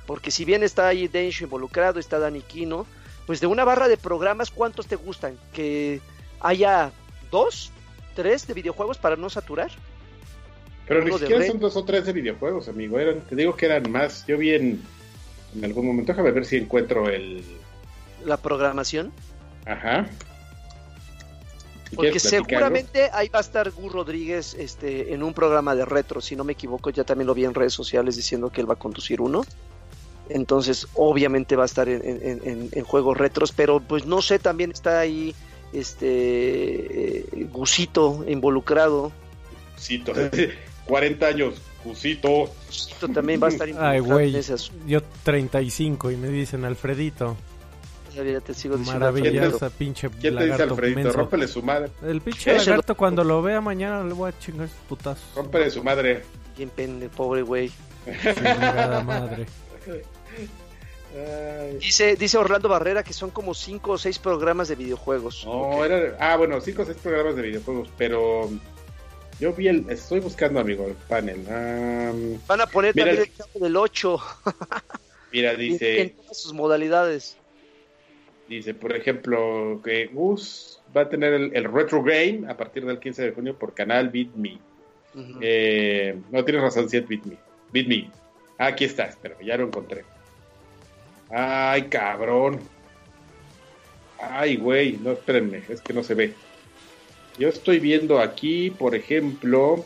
[0.08, 2.88] Porque si bien está ahí Densho involucrado, está Dani Kino,
[3.28, 5.38] pues de una barra de programas, ¿cuántos te gustan?
[5.54, 6.02] ¿Que
[6.40, 6.92] haya
[7.30, 7.72] dos,
[8.16, 9.72] tres de videojuegos para no saturar?
[10.88, 13.00] Pero ni siquiera son dos o tres de videojuegos, amigo.
[13.00, 14.26] Eran, te digo que eran más.
[14.28, 14.82] Yo vi en,
[15.56, 17.44] en algún momento, déjame ver si encuentro el...
[18.24, 19.12] La programación.
[19.66, 20.08] Ajá.
[21.96, 26.36] Porque seguramente ahí va a estar Gus Rodríguez este, en un programa de retro, si
[26.36, 28.80] no me equivoco, ya también lo vi en redes sociales diciendo que él va a
[28.80, 29.44] conducir uno.
[30.30, 32.02] Entonces, obviamente va a estar en,
[32.74, 35.36] en, juegos retros, pero pues no sé, también está ahí
[35.72, 39.12] este eh, Gusito involucrado.
[39.76, 40.14] Gusito.
[40.86, 42.52] 40 años, Cusito.
[42.68, 44.36] Cusito también va a estar Ay, güey.
[44.86, 47.38] Yo 35 y me dicen Alfredito.
[48.16, 51.12] Ya te sigo diciendo Maravillosa, pinche ¿Quién te dice Alfredito?
[51.12, 51.92] Rómpele su madre.
[52.02, 55.26] El pinche lagarto cuando lo vea mañana le voy a chingar sus putazos.
[55.36, 56.24] Rómpele su madre.
[56.56, 57.72] Bien pende, pobre güey.
[59.06, 59.46] madre.
[61.80, 65.44] Dice, dice Orlando Barrera que son como 5 o 6 programas de videojuegos.
[65.46, 68.50] No, era, ah, bueno, 5 o 6 programas de videojuegos, pero
[69.40, 69.90] yo vi el.
[69.90, 71.44] Estoy buscando, amigo, el panel.
[72.48, 74.20] Van a poner también el chavo del 8.
[75.32, 76.02] mira, dice.
[76.02, 77.38] En, todas sus modalidades.
[78.48, 83.24] Dice, por ejemplo, que Gus va a tener el, Retro Game a partir del 15
[83.24, 84.60] de junio por canal BitMe.
[85.42, 87.38] eh, no tienes razón, si es BitMe.
[87.72, 88.10] BitMe.
[88.58, 90.06] Ah, aquí está, espera, ya lo encontré.
[91.30, 92.60] Ay, cabrón.
[94.20, 96.34] Ay, güey, no, espérenme, es que no se ve.
[97.38, 99.84] Yo estoy viendo aquí, por ejemplo,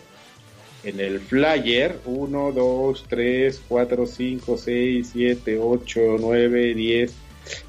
[0.84, 7.14] en el flyer 1, 2, 3, 4, 5, 6, 7, 8, 9, 10,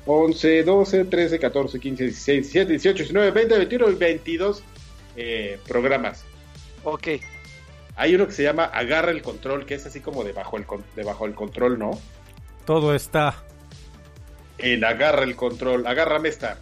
[0.07, 4.63] 11, 12, 13, 14, 15, 16, 17, 18, 19, 20, 21 y 22
[5.17, 6.25] eh, programas.
[6.85, 7.09] Ok.
[7.97, 10.65] Hay uno que se llama Agarra el Control, que es así como debajo el,
[10.95, 11.99] debajo el control, ¿no?
[12.65, 13.43] Todo está.
[14.59, 15.87] En Agarra el Control.
[15.87, 16.59] Agárrame esta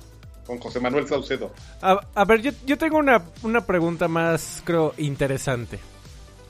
[0.49, 1.53] con José Manuel Saucedo.
[1.82, 5.78] A, ver, yo, tengo una, pregunta más, creo, interesante.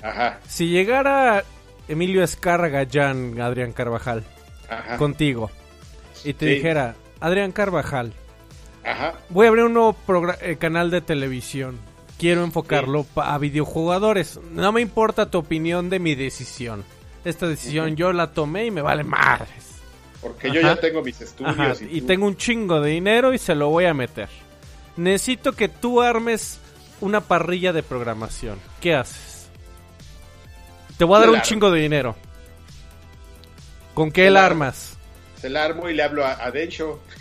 [0.00, 0.38] Ajá.
[0.46, 1.42] Si llegara
[1.88, 4.22] Emilio Escarga, Jan, Adrián Carvajal,
[4.98, 5.50] contigo,
[6.24, 8.12] y te dijera, Adrián Carvajal,
[8.84, 9.14] Ajá.
[9.30, 9.96] voy a abrir un nuevo
[10.42, 11.76] eh, canal de televisión.
[12.18, 14.38] Quiero enfocarlo a videojugadores.
[14.52, 16.84] No me importa tu opinión de mi decisión.
[17.24, 19.67] Esta decisión yo la tomé y me vale madres.
[20.20, 21.80] Porque yo ya tengo mis estudios.
[21.82, 24.28] Y, tengo un chingo de dinero y se lo voy a meter.
[24.96, 26.58] Necesito que tú armes
[27.00, 28.58] una parrilla de programación.
[28.80, 29.48] ¿Qué haces?
[30.96, 32.16] Te voy a dar un chingo de dinero.
[33.94, 34.96] ¿Con qué la armas?
[35.40, 37.00] Se la armo y le hablo a, a Dencho.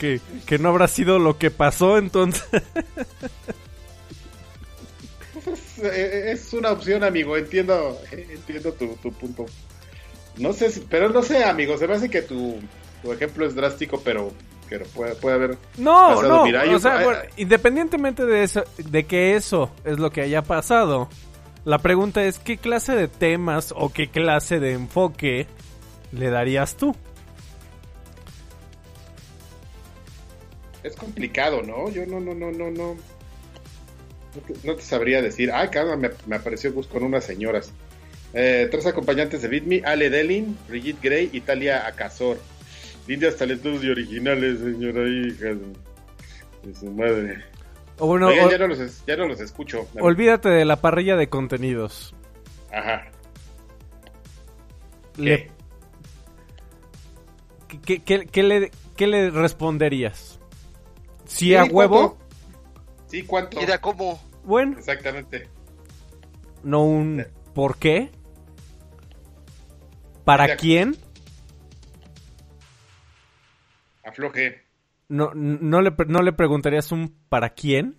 [0.00, 2.44] que, que no habrá sido lo que pasó entonces.
[5.82, 7.36] Eh, es una opción, amigo.
[7.36, 9.46] Entiendo, entiendo tu, punto.
[10.36, 11.76] No sé, pero no sé, amigo.
[11.78, 12.58] Se me hace que tu,
[13.02, 14.32] tu ejemplo es drástico, pero,
[14.68, 15.58] pero puede, puede haber...
[15.78, 16.28] No, pasado.
[16.28, 20.42] no, Mira, o sea, bueno, independientemente de eso, de que eso es lo que haya
[20.42, 21.08] pasado,
[21.64, 25.46] la pregunta es qué clase de temas o qué clase de enfoque
[26.12, 26.94] le darías tú.
[30.84, 31.90] Es complicado, ¿no?
[31.90, 32.96] Yo no, no, no, no, no.
[34.36, 35.50] No te, no te sabría decir.
[35.52, 37.72] Ay, caramba, me, me apareció Gus con unas señoras.
[38.34, 42.38] Eh, tres acompañantes de Bitme, Ale Delin, Brigitte Gray y Talia Acazor.
[43.06, 45.72] Lindas talentosos y originales, señora hija de,
[46.64, 47.44] de su madre.
[47.98, 49.88] O bueno, Oigan, ya, no los, es- ya no los escucho.
[50.00, 52.14] olvídate de la parrilla de contenidos.
[52.72, 53.06] Ajá.
[55.16, 55.50] Le-
[57.68, 60.38] ¿Qué, qué- qué- qué le, qué le responderías?
[61.24, 62.26] Si a Sí, huevo, ¿cuánto?
[63.08, 63.60] Sí, ¿cuánto?
[63.60, 64.20] Mira cómo.
[64.46, 65.48] Bueno, Exactamente.
[66.62, 68.10] no un por qué.
[70.24, 70.56] ¿Para Mira.
[70.56, 70.96] quién?
[74.04, 74.62] Afloje.
[75.08, 77.96] No, no, le, ¿No le preguntarías un para quién?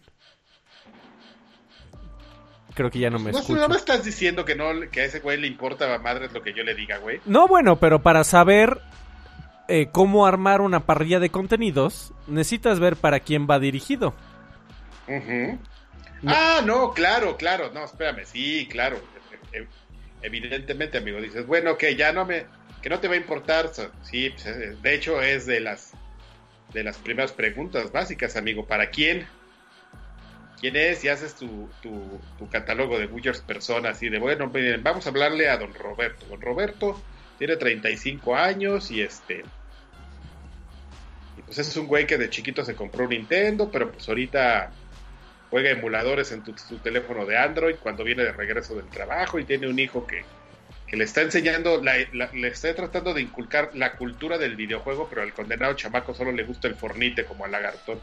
[2.74, 3.60] Creo que ya no me No, escucho.
[3.60, 6.42] no me estás diciendo que no que a ese güey le importa a madres lo
[6.44, 7.20] que yo le diga, güey.
[7.26, 8.80] No, bueno, pero para saber
[9.68, 14.14] eh, cómo armar una parrilla de contenidos, necesitas ver para quién va dirigido.
[15.08, 15.58] Ujú.
[16.26, 17.72] Ah, no, claro, claro.
[17.72, 19.02] No, espérame, sí, claro.
[19.52, 19.68] E- e-
[20.22, 22.46] Evidentemente, amigo, dices, bueno, que ya no me,
[22.82, 23.70] que no te va a importar.
[24.02, 25.92] Sí, pues, eh, de hecho es de las,
[26.74, 28.66] de las primeras preguntas básicas, amigo.
[28.66, 29.28] ¿Para quién?
[30.60, 31.04] ¿Quién es?
[31.04, 35.10] Y haces tu, tu, tu catálogo de Buyers personas y de, bueno, miren, vamos a
[35.10, 36.26] hablarle a don Roberto.
[36.26, 37.00] Don Roberto
[37.38, 39.44] tiene 35 años y este...
[41.38, 44.10] Y pues ese es un güey que de chiquito se compró un Nintendo, pero pues
[44.10, 44.72] ahorita
[45.50, 49.46] juega emuladores en tu, su teléfono de Android cuando viene de regreso del trabajo y
[49.46, 50.24] tiene un hijo que,
[50.88, 55.08] que le está enseñando, la- la- le está tratando de inculcar la cultura del videojuego,
[55.10, 58.00] pero al condenado chamaco solo le gusta el fornite como al lagartón.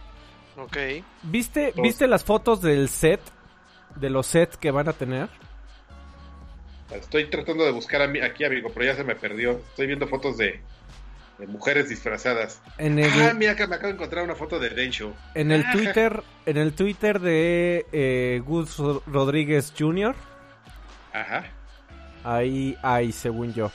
[0.57, 0.77] Ok.
[1.23, 1.73] ¿Viste.
[1.77, 3.21] ¿Viste las fotos del set?
[3.97, 5.29] De los sets que van a tener.
[6.93, 9.53] Estoy tratando de buscar a mí, aquí, amigo, pero ya se me perdió.
[9.71, 10.61] Estoy viendo fotos de,
[11.39, 12.61] de mujeres disfrazadas.
[12.79, 15.13] En el, Ah, mira que me acabo de encontrar una foto de Densho.
[15.35, 20.15] en el Twitter, en el Twitter de eh, Gus Ro- Rodríguez Jr.
[21.13, 21.45] Ajá.
[22.23, 23.71] Ahí hay, según yo.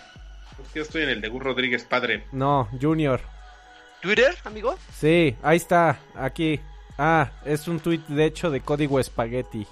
[0.61, 2.25] Es que yo estoy en el de Gus Rodríguez padre.
[2.31, 3.21] No, Junior.
[4.01, 4.77] ¿Twitter, amigo?
[4.97, 6.59] Sí, ahí está, aquí.
[6.97, 9.67] Ah, es un tweet de hecho de código espagueti.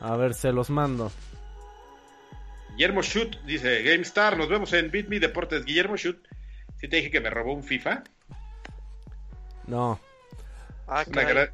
[0.00, 1.10] A ver, se los mando.
[2.76, 5.64] Guillermo Shoot dice, GameStar, nos vemos en Beat Me Deportes.
[5.64, 6.18] Guillermo Shoot,
[6.76, 8.04] sí te dije que me robó un FIFA.
[9.66, 9.98] No.
[10.86, 11.34] Ah, Es una caray.
[11.34, 11.50] gran-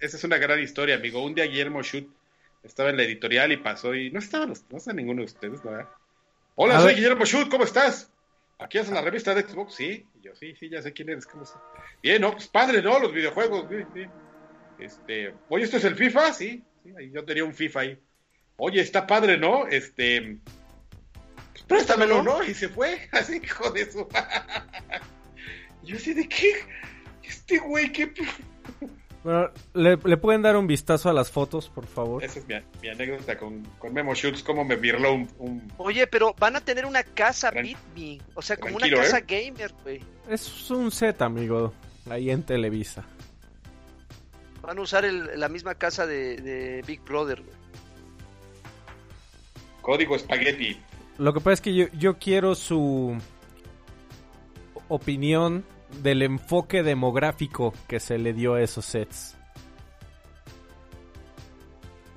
[0.00, 1.24] esa es una gran historia, amigo.
[1.24, 2.06] Un día Guillermo Shoot
[2.62, 5.62] estaba en la editorial y pasó y no estaban, los- no está ninguno de ustedes,
[5.62, 5.88] ¿verdad?
[6.56, 6.96] Hola, A soy ver.
[6.96, 8.10] Guillermo Shoot, ¿cómo estás?
[8.58, 10.06] Aquí es en la revista de Xbox, sí.
[10.14, 11.26] Y yo, sí, sí, ya sé quién eres.
[11.26, 11.60] ¿cómo estás?
[12.02, 12.98] Bien, no, pues padre, ¿no?
[12.98, 14.06] Los videojuegos, sí, sí.
[14.78, 16.32] Este, oye, ¿esto es el FIFA?
[16.34, 17.98] Sí, sí, ahí yo tenía un FIFA ahí.
[18.58, 19.66] Oye, está padre, ¿no?
[19.66, 20.38] Este,
[21.66, 22.42] préstamelo, ¿no?
[22.44, 24.06] Y se fue, así, hijo de su.
[25.82, 26.52] yo así, ¿de qué?
[27.22, 28.12] Este güey, ¿qué?
[29.24, 32.22] Bueno, ¿le, le pueden dar un vistazo a las fotos, por favor?
[32.22, 36.06] Esa es mi, mi anécdota con, con Memo Shoots, cómo me virló un, un- Oye,
[36.06, 37.62] pero van a tener una casa Tran-
[37.94, 38.22] BitMe.
[38.34, 39.44] O sea, como Tranquilo, una casa ¿eh?
[39.50, 40.00] gamer, güey.
[40.28, 41.74] Es un set, amigo.
[42.08, 43.04] Ahí en Televisa.
[44.62, 47.56] Van a usar el- la misma casa de, de Big Brother, güey.
[49.82, 50.80] código espagueti.
[51.18, 53.16] Lo que pasa es que yo, yo quiero su
[54.88, 55.64] opinión
[56.02, 59.36] del enfoque demográfico que se le dio a esos sets.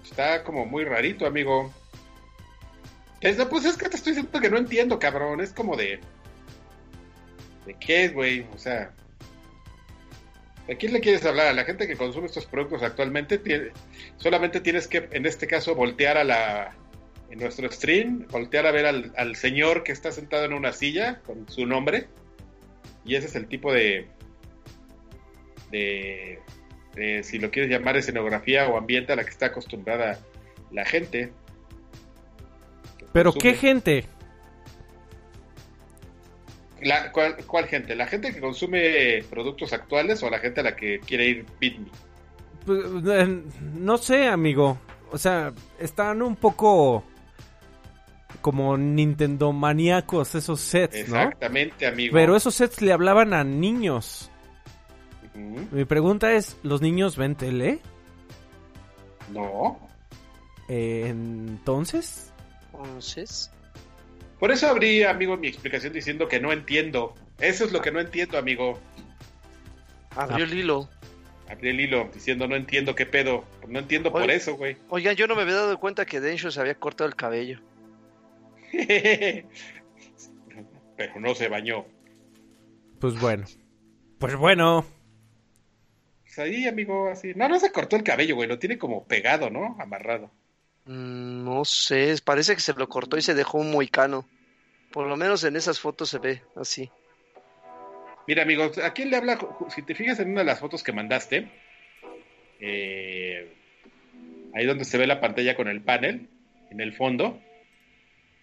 [0.03, 1.71] Está como muy rarito, amigo.
[3.21, 5.39] Es- pues es que te estoy diciendo que no entiendo, cabrón.
[5.41, 5.99] Es como de.
[7.65, 8.45] ¿De qué es, güey?
[8.53, 8.91] O sea.
[10.69, 11.47] ¿A quién le quieres hablar?
[11.47, 13.37] ¿A la gente que consume estos productos actualmente?
[13.39, 13.71] Tiene-
[14.17, 16.75] solamente tienes que, en este caso, voltear a la.
[17.31, 21.21] En nuestro stream, voltear a ver al, al señor que está sentado en una silla
[21.25, 22.07] con su nombre.
[23.05, 24.07] Y ese es el tipo de.
[25.71, 26.39] de.
[26.95, 30.19] de, si lo quieres llamar escenografía o ambiente a la que está acostumbrada
[30.71, 31.31] la gente.
[33.13, 33.53] Pero Consume.
[33.53, 34.05] qué gente.
[36.81, 37.95] La, ¿cuál, cuál gente?
[37.95, 41.77] ¿La gente que consume productos actuales o la gente a la que quiere ir Beat
[41.77, 41.89] Me?
[42.65, 43.41] Pues, eh,
[43.75, 44.77] No sé, amigo.
[45.11, 47.03] O sea, están un poco
[48.41, 51.17] como Nintendo maníacos esos sets, ¿no?
[51.17, 52.13] Exactamente, amigo.
[52.13, 54.29] Pero esos sets le hablaban a niños.
[55.71, 57.79] Mi pregunta es, ¿los niños ven tele?
[59.31, 59.79] No.
[60.67, 62.31] Eh, entonces,
[62.73, 63.51] Entonces,
[64.39, 67.15] Por eso abrí, amigo, mi explicación diciendo que no entiendo.
[67.39, 68.79] Eso es lo que no entiendo, amigo.
[70.15, 70.89] Abrió el hilo.
[71.49, 73.43] Abrí el hilo diciendo no entiendo qué pedo.
[73.67, 74.77] No entiendo por eso, güey.
[74.89, 77.59] Oigan, yo no me había dado cuenta que Densho se había cortado el cabello.
[80.97, 81.85] Pero no se bañó.
[82.99, 83.45] Pues bueno.
[84.19, 84.85] Pues bueno.
[86.23, 87.33] Pues ahí, amigo, así.
[87.35, 88.47] No, no se cortó el cabello, güey.
[88.47, 89.77] Lo tiene como pegado, ¿no?
[89.79, 90.29] Amarrado.
[90.85, 94.25] Mm, no sé, parece que se lo cortó y se dejó un moicano.
[94.91, 96.89] Por lo menos en esas fotos se ve así.
[98.27, 99.39] Mira, amigo, ¿a quién le habla?
[99.69, 101.49] Si te fijas en una de las fotos que mandaste,
[102.59, 103.53] eh,
[104.53, 106.27] ahí donde se ve la pantalla con el panel,
[106.69, 107.39] en el fondo,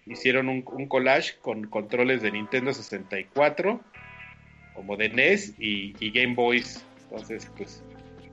[0.07, 3.81] hicieron un, un collage con controles de Nintendo 64,
[4.75, 6.85] como de NES y, y Game Boys.
[7.05, 7.83] Entonces, pues,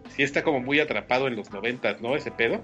[0.09, 2.15] sí está como muy atrapado en los noventas, ¿no?
[2.15, 2.63] Ese pedo.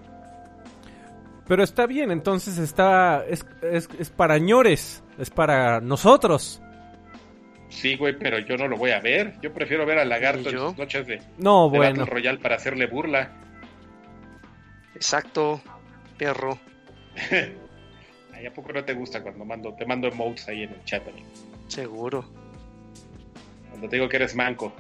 [1.48, 3.26] Pero está bien, entonces está.
[3.28, 5.04] Es, es, es para ñores.
[5.18, 6.62] Es para nosotros.
[7.70, 9.34] Sí, güey, pero yo no lo voy a ver.
[9.42, 12.00] Yo prefiero ver a Lagarto ¿Y en sus noches de, No, de bueno.
[12.02, 13.32] Battle Royale para hacerle burla.
[14.96, 15.62] Exacto,
[16.18, 16.60] perro.
[18.40, 21.06] Ay, ¿A poco no te gusta cuando mando, te mando emotes ahí en el chat,
[21.06, 21.28] amigo?
[21.68, 22.24] Seguro.
[23.70, 24.72] Cuando te digo que eres manco.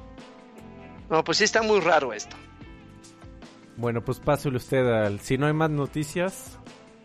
[1.09, 2.37] No, pues sí está muy raro esto.
[3.75, 5.19] Bueno, pues pásale usted al.
[5.19, 6.57] Si no hay más noticias.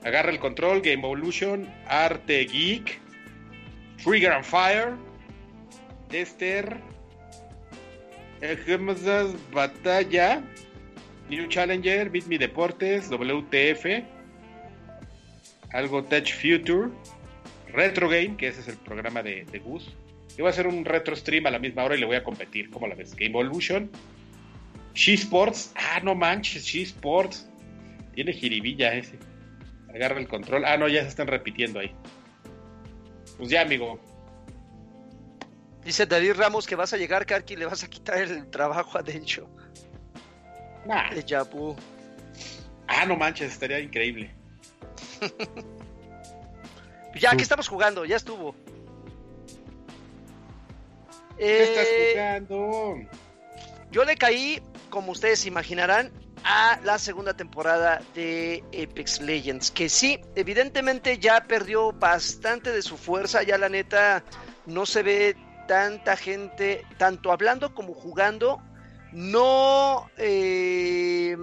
[0.04, 3.00] Agarra el control, Game Evolution, Arte Geek,
[4.04, 4.94] Trigger and Fire,
[6.08, 6.80] Tester,
[9.52, 10.40] Batalla,
[11.28, 14.13] New Challenger, Beat Me Deportes, WTF,
[15.74, 16.88] algo Touch Future,
[17.72, 19.92] Retro Game, que ese es el programa de, de Gus.
[20.30, 22.24] Yo voy a hacer un retro stream a la misma hora y le voy a
[22.24, 22.70] competir.
[22.70, 23.14] ¿Cómo la ves?
[23.14, 23.90] Game Evolution,
[24.94, 27.48] She Sports, ah, no manches, She Sports,
[28.14, 29.18] tiene jiribilla ese.
[29.92, 30.64] Agarra el control.
[30.64, 31.92] Ah, no, ya se están repitiendo ahí.
[33.36, 34.00] Pues ya, amigo.
[35.84, 38.96] Dice David Ramos que vas a llegar, Karki, y le vas a quitar el trabajo
[38.96, 39.48] a Densho.
[40.86, 41.12] Nah.
[41.12, 41.76] De Yabu.
[42.86, 44.30] Ah, no manches, estaría increíble.
[47.20, 48.56] Ya, aquí estamos jugando, ya estuvo.
[51.38, 52.96] ¿Qué estás Eh, jugando?
[53.92, 54.60] Yo le caí,
[54.90, 56.10] como ustedes imaginarán,
[56.42, 62.96] a la segunda temporada de Apex Legends, que sí, evidentemente ya perdió bastante de su
[62.96, 64.24] fuerza, ya la neta
[64.66, 65.36] no se ve
[65.68, 68.60] tanta gente, tanto hablando como jugando,
[69.12, 70.10] no...
[70.18, 71.36] eh,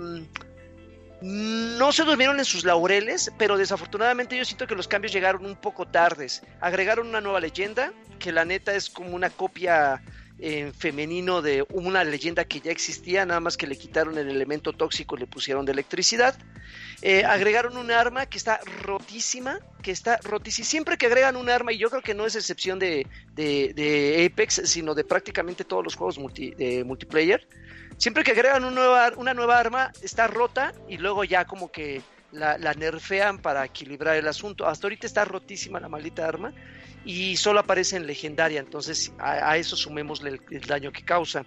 [1.22, 5.56] no se durmieron en sus laureles, pero desafortunadamente yo siento que los cambios llegaron un
[5.56, 6.42] poco tardes.
[6.60, 10.02] Agregaron una nueva leyenda, que la neta es como una copia
[10.40, 14.74] en femenino de una leyenda que ya existía, nada más que le quitaron el elemento
[14.74, 16.36] tóxico y le pusieron de electricidad.
[17.04, 20.66] Eh, agregaron un arma que está rotísima, que está rotísima.
[20.66, 23.06] Siempre que agregan un arma, y yo creo que no es excepción de,
[23.36, 27.48] de- de Apex, sino de prácticamente todos los juegos multi- de multiplayer,
[28.02, 33.38] siempre que agregan una nueva arma, está rota y luego ya como que la, nerfean
[33.38, 34.68] para equilibrar el asunto.
[34.68, 36.52] Hasta ahorita está rotísima la maldita arma
[37.06, 41.46] y solo aparece en legendaria, entonces a, eso sumémosle el, daño que causa.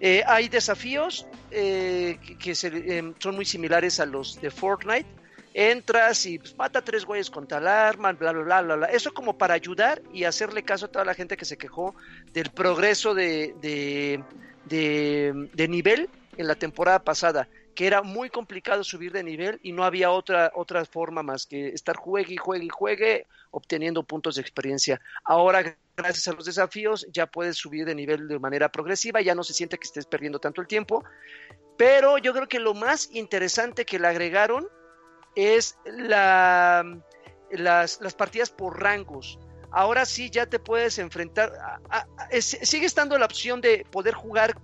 [0.00, 2.52] Eh, hay desafíos eh, que,
[2.96, 5.06] em, son muy similares a los de Fortnite.
[5.54, 8.86] Entras y pues, mata a tres güeyes con tal arma, bla, bla, bla, bla, bla.
[8.86, 11.94] Eso como para ayudar y hacerle caso a toda la gente que se quejó
[12.32, 14.24] del progreso de,
[14.64, 19.72] de- de nivel en la temporada pasada, que era muy complicado subir de nivel y
[19.72, 24.36] no había otra, otra forma más que estar juegue y juegue y juegue obteniendo puntos
[24.36, 25.00] de experiencia.
[25.24, 29.44] Ahora, gracias a los desafíos, ya puedes subir de nivel de manera progresiva, ya no
[29.44, 31.04] se siente que estés perdiendo tanto el tiempo.
[31.76, 34.68] Pero yo creo que lo más interesante que le agregaron
[35.34, 36.84] es la,
[37.50, 39.38] las, las partidas por rangos.
[39.72, 41.52] Ahora sí ya te puedes enfrentar.
[41.90, 42.06] a-
[42.40, 44.54] sigue estando la opción de poder jugar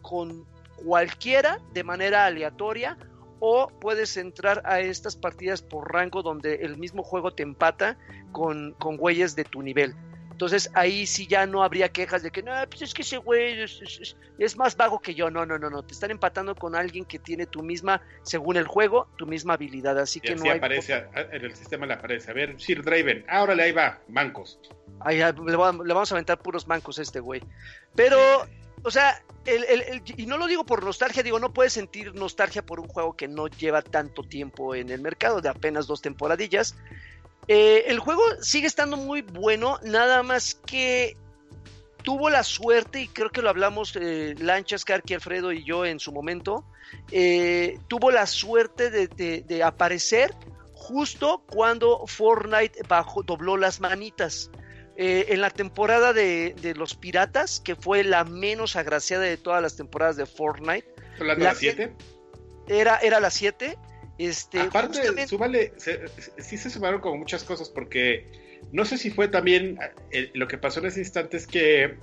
[0.00, 0.46] con
[0.84, 2.96] cualquiera de manera aleatoria
[3.40, 7.96] o puedes entrar a estas partidas por rango donde el mismo juego te empata
[8.30, 9.94] con, con güeyes de tu nivel.
[10.42, 13.62] Entonces ahí sí ya no habría quejas de que no, pues es que ese güey
[13.62, 15.30] es, es- es- es más vago que yo.
[15.30, 15.84] No, no, no, no.
[15.84, 19.96] Te están empatando con alguien que tiene tu misma, según el juego, tu misma habilidad.
[20.00, 20.58] Así Y que así no hay.
[20.58, 22.32] aparece, en el sistema le aparece.
[22.32, 24.58] A ver, Sir Draven, ahora le ahí va, mancos.
[24.98, 27.40] Ay, le, le vamos a aventar puros mancos a este güey.
[27.94, 28.18] Pero,
[28.82, 32.12] o sea, el- el- el- y no lo digo por nostalgia, digo, no puedes sentir
[32.16, 36.02] nostalgia por un juego que no lleva tanto tiempo en el mercado, de apenas dos
[36.02, 36.74] temporadillas.
[37.48, 41.16] Eh, el juego sigue estando muy bueno, nada más que
[42.02, 46.00] tuvo la suerte, y creo que lo hablamos eh, Lanchas, Karki, Alfredo y yo en
[46.00, 46.64] su momento,
[47.10, 50.34] eh, tuvo la suerte de, de- de aparecer
[50.74, 54.50] justo cuando Fortnite bajó, dobló las manitas.
[54.96, 59.74] Eh, en la temporada de, los piratas, que fue la menos agraciada de todas las
[59.76, 60.86] temporadas de Fortnite.
[61.18, 61.94] ¿La, la 7?
[62.68, 63.78] Era, era la 7.
[64.26, 65.00] Este, Aparte,
[66.38, 68.26] sí se sumaron como muchas cosas porque
[68.70, 69.78] no sé si fue también
[70.10, 71.96] eh, lo que pasó en ese instante es que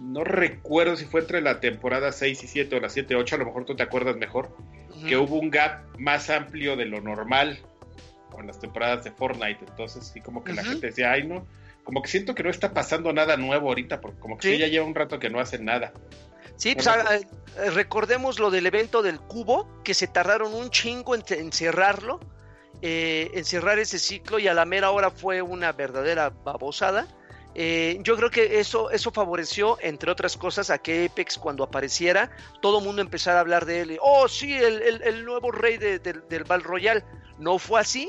[0.00, 3.38] no recuerdo si fue entre la temporada 6 y 7 o la 7 8, a
[3.38, 4.56] lo mejor tú te acuerdas mejor,
[5.06, 7.58] que hubo un gap más amplio de lo normal
[8.30, 11.46] con las temporadas de Fortnite, entonces sí como que la gente decía, ay no,
[11.84, 14.86] como que siento que no está pasando nada nuevo ahorita, porque como que ya lleva
[14.86, 15.92] un rato que no hacen nada.
[16.62, 21.50] Sí, pues eh, recordemos lo del evento del cubo, que se tardaron un chingo en,
[21.50, 22.20] cerrarlo,
[22.82, 27.08] eh, en cerrar ese ciclo y a la mera hora fue una verdadera babosada.
[27.56, 32.30] Eh, yo creo que eso, eso favoreció, entre otras cosas, a que Apex cuando apareciera,
[32.60, 33.98] todo el mundo empezara a hablar de él.
[34.00, 37.04] oh, sí, el, nuevo rey del Val Royal.
[37.40, 38.08] No fue así.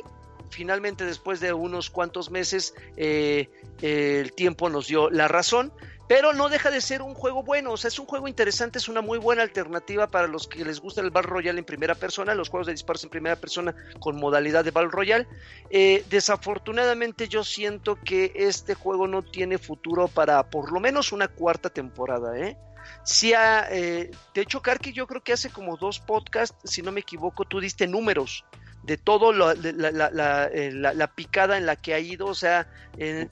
[0.52, 5.74] Finalmente, después de unos cuantos meses, el tiempo nos dio la razón.
[6.08, 8.90] Pero no deja de ser un juego bueno, o sea, es un juego interesante, es
[8.90, 12.36] una muy buena alternativa para los que les gusta el Battle Royale en primera persona,
[12.36, 15.28] los juegos de disparos en primera persona con modalidad de Battle Royale.
[15.70, 21.28] Eh, desafortunadamente yo siento que este juego no tiene futuro para por lo menos una
[21.28, 22.58] cuarta temporada, ¿eh?
[23.04, 27.00] Sí, eh, de hecho, Karki, yo creo que hace como dos podcasts, si no me
[27.00, 28.44] equivoco, tú diste números
[28.84, 32.68] de todo eh, la, picada en la que ha ido, o sea,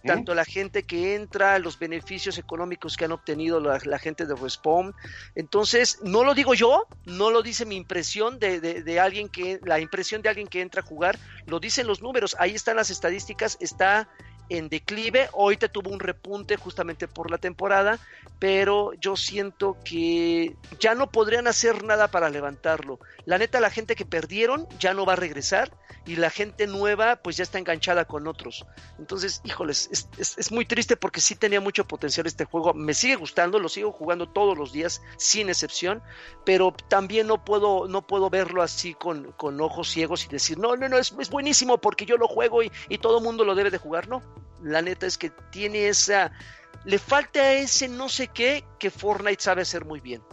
[0.05, 4.93] tanto la gente que entra, los beneficios económicos que han obtenido la, gente de Respawn.
[5.35, 9.79] Entonces, no lo digo yo, no lo dice mi impresión de, de, alguien que, la
[9.79, 13.57] impresión de alguien que entra a jugar, lo dicen los números, ahí están las estadísticas,
[13.59, 14.09] está
[14.51, 15.29] en declive.
[15.31, 17.99] Hoy te tuvo un repunte justamente por la temporada,
[18.37, 22.99] pero yo siento que ya no podrían hacer nada para levantarlo.
[23.25, 25.71] La neta, la gente que perdieron ya no va a regresar
[26.05, 28.65] y la gente nueva pues ya está enganchada con otros.
[28.99, 32.73] Entonces, híjoles, es, muy triste porque sí tenía mucho potencial este juego.
[32.73, 36.01] Me sigue gustando, lo sigo jugando todos los días sin excepción,
[36.45, 40.75] pero también no puedo, no puedo verlo así con, con ojos ciegos y decir, no,
[40.75, 43.55] no, no, es, es buenísimo porque yo lo juego y, y todo el mundo lo
[43.55, 44.09] debe de jugar.
[44.09, 44.21] No,
[44.63, 46.31] la neta es que tiene esa...
[46.83, 50.23] Le falta ese no sé qué que Fortnite sabe hacer muy bien.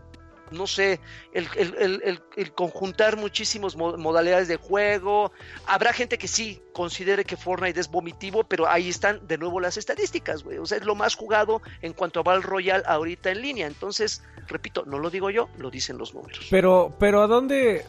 [0.50, 1.00] No sé,
[1.32, 5.32] el, conjuntar muchísimas modalidades de juego.
[5.66, 9.76] Habrá gente que sí considere que Fortnite es vomitivo, pero ahí están de nuevo las
[9.76, 10.58] estadísticas, güey.
[10.58, 13.66] O sea, es lo más jugado en cuanto a Battle Royale ahorita en línea.
[13.66, 16.46] Entonces, repito, no lo digo yo, lo dicen los números.
[16.50, 17.76] Pero, pero ¿a dónde?
[17.76, 17.84] Eh,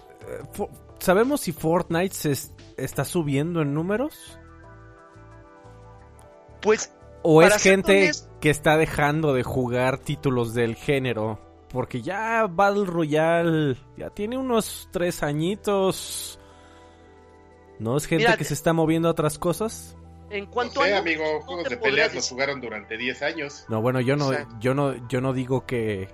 [0.99, 2.35] ¿Sabemos si Fortnite se
[2.75, 4.38] está subiendo en números?
[6.61, 6.93] Pues.
[7.21, 11.39] O es gente que está dejando de jugar títulos del género.
[11.69, 16.39] Porque ya Battle Royale ya tiene unos tres añitos.
[17.77, 19.95] ¿No es gente que se está moviendo a otras cosas?
[20.29, 23.65] En cuanto no amigo, juegos de peleas los jugaron durante 10 años.
[23.67, 26.07] No, bueno, yo no, yo no, yo no digo que,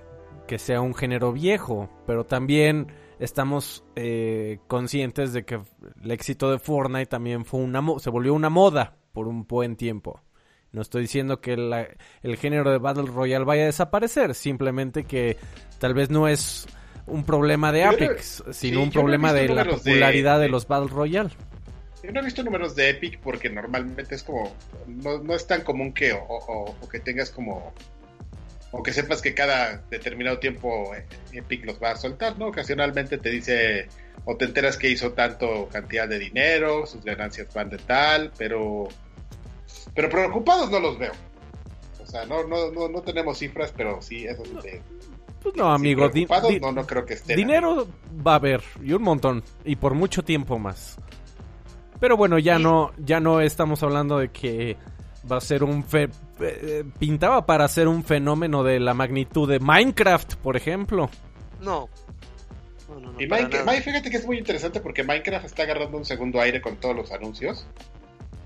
[0.46, 5.60] que sea un género viejo, pero también estamos eh, conscientes de que
[6.02, 10.22] el éxito de Fortnite también fue una se volvió una moda por un buen tiempo.
[10.76, 15.38] No estoy diciendo que el género de Battle Royale vaya a desaparecer, simplemente que
[15.78, 16.66] tal vez no es
[17.06, 21.30] un problema de Apex, sino un problema de la popularidad de, los Battle Royale.
[22.02, 24.54] Yo no he visto números de Epic porque normalmente es como,
[24.86, 27.72] no, es tan común que o, que tengas como,
[28.70, 30.92] o que sepas que cada determinado tiempo
[31.32, 32.48] Epic los va a soltar, ¿no?
[32.48, 33.88] Ocasionalmente te dice,
[34.26, 38.88] o te enteras que hizo tanto cantidad de dinero, sus ganancias van de tal, pero
[39.96, 41.12] pero preocupados no los veo.
[42.00, 44.78] O sea, no, no, no, no tenemos cifras, pero sí, eso sí.
[45.42, 46.08] Pues no, amigo.
[46.10, 47.34] preocupados no, no creo que esté.
[47.34, 47.88] Dinero
[48.24, 50.98] va a haber, y un montón, y por mucho tiempo más.
[51.98, 54.76] Pero bueno, ya no, ya no estamos hablando de que
[55.30, 59.58] va a ser un fe eh, pintaba para ser un fenómeno de la magnitud de
[59.60, 61.08] Minecraft, por ejemplo.
[61.62, 61.88] No.
[62.88, 66.38] no, no, y Minecraft, fíjate que es muy interesante porque Minecraft está agarrando un segundo
[66.38, 67.66] aire con todos los anuncios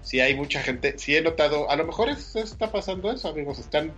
[0.03, 3.93] si hay mucha gente, si he notado, a lo mejor está pasando eso, amigos, están,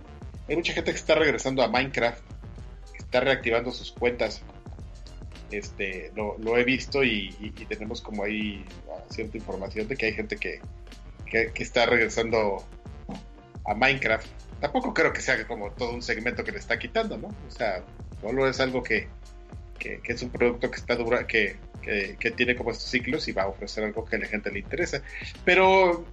[0.47, 2.21] hay mucha gente que está regresando a Minecraft,
[2.91, 4.41] que está reactivando sus cuentas.
[5.51, 7.29] Este, lo, he visto y,
[7.69, 8.65] tenemos como ahí
[9.09, 10.59] cierta información de que hay gente que,
[11.25, 12.65] que, está regresando
[13.65, 14.27] a Minecraft.
[14.59, 17.27] Tampoco creo que sea como todo un segmento que le está quitando, ¿no?
[17.27, 17.83] O sea,
[18.21, 19.07] solo es algo que,
[19.77, 23.43] que, es un producto que está dura, que, que, tiene como estos ciclos y va
[23.43, 25.01] a ofrecer algo que a la gente le interesa.
[25.45, 26.05] Pero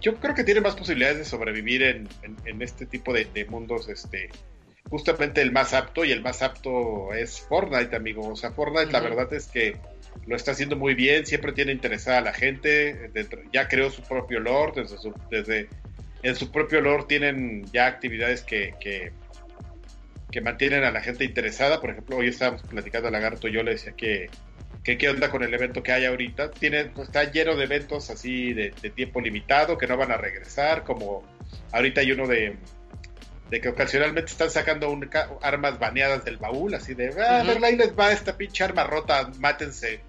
[0.00, 2.08] yo creo que tiene más posibilidades de sobrevivir en,
[2.44, 4.28] en, este tipo de, mundos, este,
[4.90, 8.28] justamente el más apto y el más apto es Fortnite, amigo.
[8.28, 9.76] O sea, Fortnite la verdad es que
[10.26, 13.10] lo está haciendo muy bien, siempre tiene interesada a la gente,
[13.52, 15.68] ya creó su propio lore, desde, desde
[16.22, 19.12] en su propio lore tienen ya actividades que, que,
[20.40, 23.92] mantienen a la gente interesada, por ejemplo, hoy estábamos platicando a Lagarto, yo le decía
[23.92, 24.28] que,
[24.84, 28.52] que qué onda con el evento que hay ahorita, tiene, está lleno de eventos así
[28.52, 31.24] de, tiempo limitado, que no van a regresar, como
[31.72, 32.56] ahorita hay uno de,
[33.48, 34.94] de que ocasionalmente están sacando
[35.40, 38.84] armas baneadas del baúl, así de, ah, a ver, ahí les va esta pinche arma
[38.84, 40.00] rota, mátense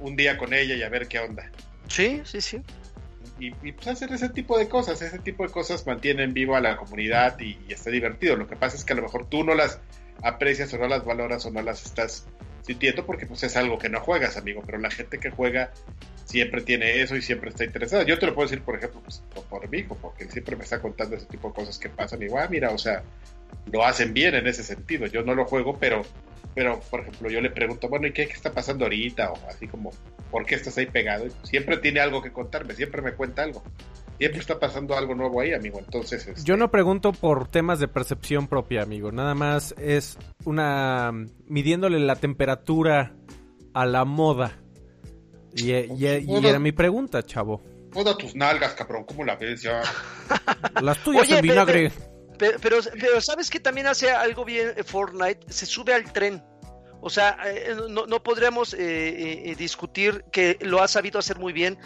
[0.00, 1.50] un día con ella y a ver qué onda.
[1.88, 2.62] Sí, sí, sí.
[3.38, 6.76] Y, pues hacer ese tipo de cosas, ese tipo de cosas mantienen vivo a la
[6.76, 8.36] comunidad y, está divertido.
[8.36, 9.80] Lo que pasa es que a lo mejor tú no las
[10.22, 12.26] aprecias o no las valoras o no las estás
[12.62, 15.72] sintiendo porque pues es algo que no juegas, amigo, pero la gente que juega
[16.24, 18.04] siempre tiene eso y siempre está interesada.
[18.04, 20.64] Yo te lo puedo decir, por ejemplo, pues, por mi hijo, porque él siempre me
[20.64, 22.22] está contando ese tipo de cosas que pasan.
[22.22, 23.02] Y igual, ah, mira, o sea,
[23.70, 25.06] lo hacen bien en ese sentido.
[25.06, 26.02] Yo no lo juego, pero
[26.54, 29.32] pero por ejemplo yo le pregunto, bueno, ¿y qué, está pasando ahorita?
[29.32, 29.90] O así como,
[30.30, 31.26] ¿por qué estás ahí pegado?
[31.42, 33.62] siempre tiene algo que contarme, siempre me cuenta algo.
[34.18, 35.78] Siempre está pasando algo nuevo ahí, amigo.
[35.80, 39.10] Entonces, este yo no pregunto por temas de percepción propia, amigo.
[39.10, 41.12] Nada más es una
[41.48, 43.14] midiéndole la temperatura
[43.74, 44.58] a la moda.
[45.54, 47.62] Y, era mi pregunta, chavo.
[47.92, 49.82] Moda tus nalgas, cabrón, ¿cómo la ves ya?
[50.82, 51.92] Las tuyas en vinagre.
[52.38, 55.40] Pero, pero, ¿sabes que también hace algo bien eh, Fortnite?
[55.52, 56.42] Se sube al tren.
[57.00, 61.78] O sea, eh, no, no, podríamos eh, discutir que lo ha sabido hacer muy bien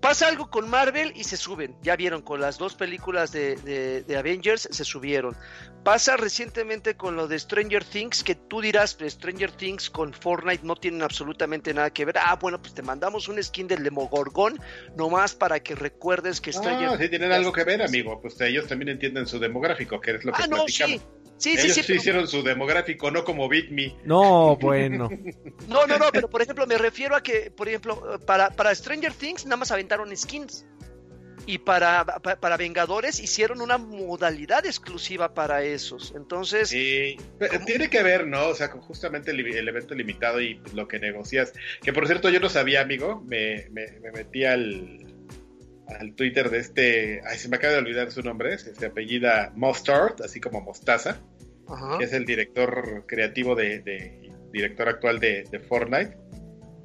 [0.00, 1.76] Pasa algo con Marvel y se suben.
[1.82, 5.36] Ya vieron, con las dos películas de, Avengers se subieron.
[5.84, 10.64] Pasa recientemente con lo de Stranger Things, que tú dirás, pues, Stranger Things con Fortnite
[10.64, 12.16] no tienen absolutamente nada que ver.
[12.18, 14.58] Ah, bueno, pues te mandamos un skin del Demogorgon,
[14.96, 18.20] nomás para que recuerdes que Stranger Ah, sí, tienen algo que ver, amigo.
[18.20, 21.00] Pues ellos también entienden su demográfico, que es lo que ah, no, Sí.
[21.40, 23.96] Sí, Ellos sí, sí, hicieron su demográfico, no como BitMe.
[24.04, 25.08] No, bueno.
[25.68, 29.14] no, no, no, pero por ejemplo, me refiero a que, por ejemplo, para, para Stranger
[29.14, 30.66] Things nada más aventaron skins.
[31.46, 36.12] Y para, para, Vengadores hicieron una modalidad exclusiva para esos.
[36.14, 36.68] Entonces.
[36.68, 37.16] Sí,
[37.66, 38.48] tiene que ver, ¿no?
[38.48, 41.54] O sea, justamente el, evento limitado y lo que negocias.
[41.82, 43.24] Que por cierto, yo no sabía, amigo.
[43.26, 45.09] Me, me, me metí al,
[45.98, 50.22] al Twitter de este, ay, se me acaba de olvidar su nombre, se apellida Mustard,
[50.22, 51.20] así como Mostaza,
[51.98, 56.16] que es el director creativo de, director actual de, Fortnite,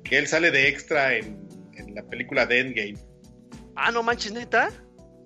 [0.03, 1.43] que él sale de extra en,
[1.93, 2.97] la película de Endgame.
[3.75, 4.69] Ah, no manches, neta.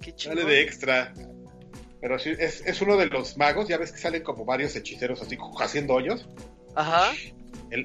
[0.01, 1.13] Qué Sale de extra.
[1.99, 5.21] Pero sí, es, es uno de los magos, ya ves que salen como varios hechiceros
[5.21, 6.27] así haciendo hoyos.
[6.75, 7.11] Ajá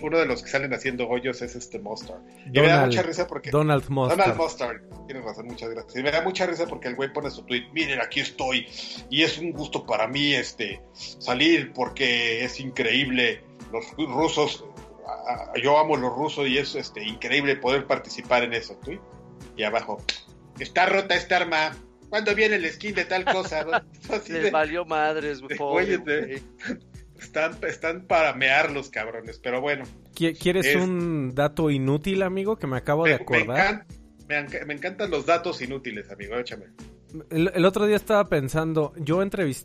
[0.03, 2.21] uno de los que salen haciendo hoyos es este Mustard.
[2.47, 3.51] Y me da mucha risa porque.
[3.51, 4.19] Donald Mustard.
[4.19, 5.07] Donald Mustard.
[5.07, 5.97] Tienes razón, muchas gracias.
[5.97, 8.67] Y me da mucha risa porque el güey pone su tweet: Miren, aquí estoy.
[9.11, 13.43] Y es un gusto para mí este salir porque es increíble.
[13.73, 14.65] Los rusos.
[15.63, 18.77] Yo amo los rusos y es este increíble poder participar en eso.
[18.77, 19.01] Tweet.
[19.57, 20.03] Y abajo:
[20.59, 21.77] Está rota esta arma.
[22.09, 23.65] ¿Cuándo viene el skin de tal cosa?
[24.29, 25.99] Les valió madres, pobre,
[27.25, 29.85] están, están para mear los cabrones, pero bueno.
[30.15, 33.87] ¿Quieres un dato inútil, amigo, que me acabo de acordar?
[34.29, 36.67] Me, me, encantan los datos inútiles, amigo, échame.
[37.31, 39.21] El, otro día estaba pensando, yo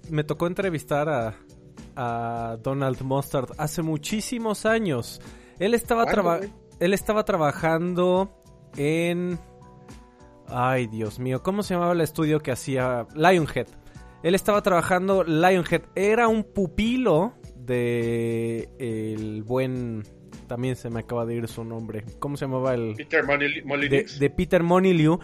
[0.10, 1.36] me tocó entrevistar a,
[1.95, 5.22] a Donald Mustard hace muchísimos años.
[5.60, 6.39] Él estaba,
[6.80, 8.43] él estaba trabajando
[8.78, 9.39] en...
[10.47, 13.68] Ay, Dios mío, ¿cómo se llamaba el estudio que hacía Lionhead?
[14.24, 15.84] Él estaba trabajando Lionhead.
[15.95, 17.34] Era un pupilo
[17.70, 20.03] de el buen
[20.47, 22.03] también se me acaba de ir su nombre.
[22.20, 22.95] ¿Cómo se llamaba el?
[22.95, 25.20] Peter de, Peter Moniliu.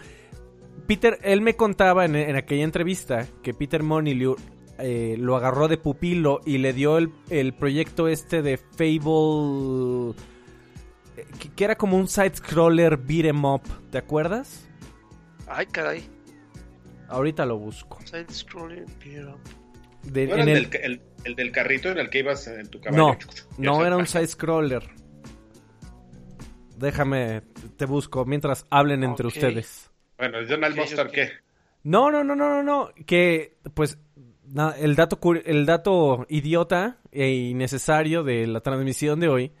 [0.86, 4.36] Peter, él me contaba en, aquella entrevista que Peter Moniliu
[4.78, 10.14] eh, lo agarró de pupilo y le dio el, el proyecto este de Fable.
[11.16, 11.26] Eh,
[11.56, 13.62] que, era como un side-scroller beat em up.
[13.90, 14.68] ¿Te acuerdas?
[15.48, 16.08] Ay, caray.
[17.08, 17.98] Ahorita lo busco.
[18.04, 19.65] Side-scroller beat em up.
[20.14, 23.18] El el del carrito en el que ibas en tu caballo.
[23.58, 24.84] No, no era un side scroller.
[26.78, 27.42] Déjame,
[27.76, 29.90] te busco mientras hablen entre ustedes.
[30.18, 31.30] Bueno, ¿el Donald Monster qué?
[31.82, 32.90] No, no, no, no, no, no.
[33.06, 33.98] Que, pues,
[34.78, 39.52] el dato, el dato idiota e innecesario de la transmisión de hoy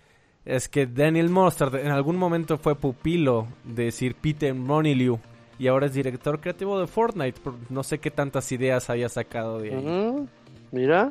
[0.44, 5.18] es que Daniel Mustard en algún momento fue pupilo de Sir Peter Moniliu
[5.58, 7.40] y ahora es director creativo de Fortnite.
[7.70, 10.28] No sé qué tantas ideas haya sacado de ahí.
[10.72, 11.10] Mira.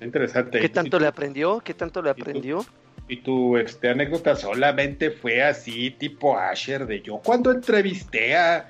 [0.00, 0.60] Interesante.
[0.60, 1.60] ¿Qué tanto le aprendió?
[1.60, 2.64] ¿Qué tanto le aprendió?
[3.08, 8.68] Y tu, este, anécdota solamente fue así, tipo Asher, de yo cuando entrevisté a,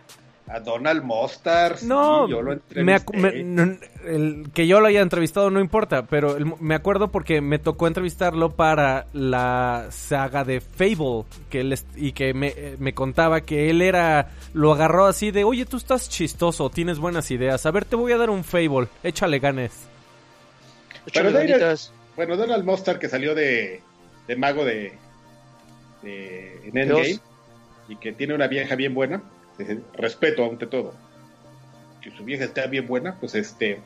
[0.48, 1.78] A Donald Mostar.
[1.78, 3.44] sí, No, yo lo me entrevisté.
[3.44, 7.58] me- el- que yo lo haya entrevistado no importa, pero el- me acuerdo porque me
[7.58, 13.40] tocó entrevistarlo para la saga de Fable que él y que me, eh, me contaba
[13.42, 17.70] que él era, lo agarró así de, oye, tú estás chistoso, tienes buenas ideas, a
[17.70, 19.88] ver, te voy a dar un Fable, échale ganes.
[22.16, 23.80] Bueno, Donald Mostar que salió de,
[24.28, 24.92] de mago de,
[26.02, 27.20] de en Endgame Dios.
[27.88, 29.22] y que tiene una vieja bien buena,
[29.94, 30.94] respeto ante todo.
[32.00, 33.80] Que su vieja está bien buena, pues este.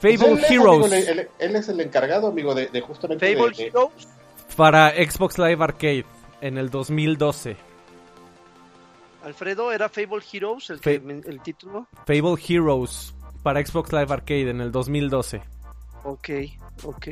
[0.00, 3.34] Fable pues él es, Heroes amigo, él, él es el encargado, amigo, de, de justamente.
[3.36, 4.08] Fable de- Heroes.
[4.56, 6.04] para Xbox Live Arcade
[6.40, 7.56] en el 2012.
[9.24, 11.86] Alfredo, ¿era Fable Heroes el, que- Fa- el título?
[12.06, 15.40] Fable Heroes para Xbox Live Arcade en el 2012.
[16.04, 16.28] Ok,
[16.84, 17.08] ok.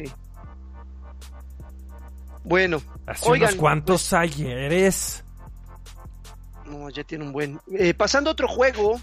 [2.45, 5.24] Bueno, Hace Oigan, unos cuantos ayeres.
[6.66, 7.61] no, ya tiene un buen.
[7.72, 9.01] Eh, pasando a otro juego,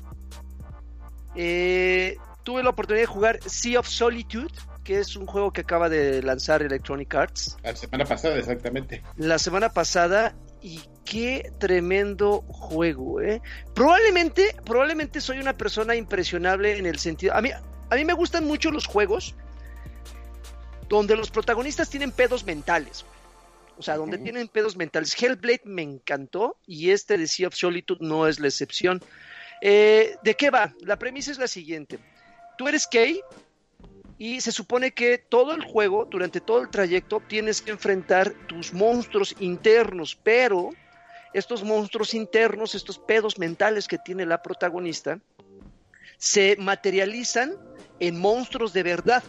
[1.36, 5.88] eh, tuve la oportunidad de jugar Sea of Solitude, que es un juego que acaba
[5.90, 9.04] de lanzar Electronic Arts La semana pasada, exactamente.
[9.18, 13.42] la semana pasada y qué tremendo juego, ¿eh?
[13.76, 18.46] Probablemente, probablemente soy una persona impresionable en el sentido, a mí, a mí me gustan
[18.46, 19.36] mucho los juegos
[20.90, 23.06] donde los protagonistas tienen pedos mentales,
[23.78, 25.16] o sea, donde tienen pedos mentales.
[25.22, 29.02] Hellblade me encantó y este de Sea of Solitude no es la excepción.
[29.62, 30.74] Eh, ¿De qué va?
[30.82, 32.00] La premisa es la siguiente.
[32.58, 33.22] Tú eres Kay
[34.18, 38.74] y se supone que todo el juego, durante todo el trayecto, tienes que enfrentar tus
[38.74, 40.72] monstruos internos, pero
[41.34, 45.20] estos monstruos internos, estos pedos mentales que tiene la protagonista,
[46.18, 47.54] se materializan
[48.00, 49.24] en monstruos de verdad.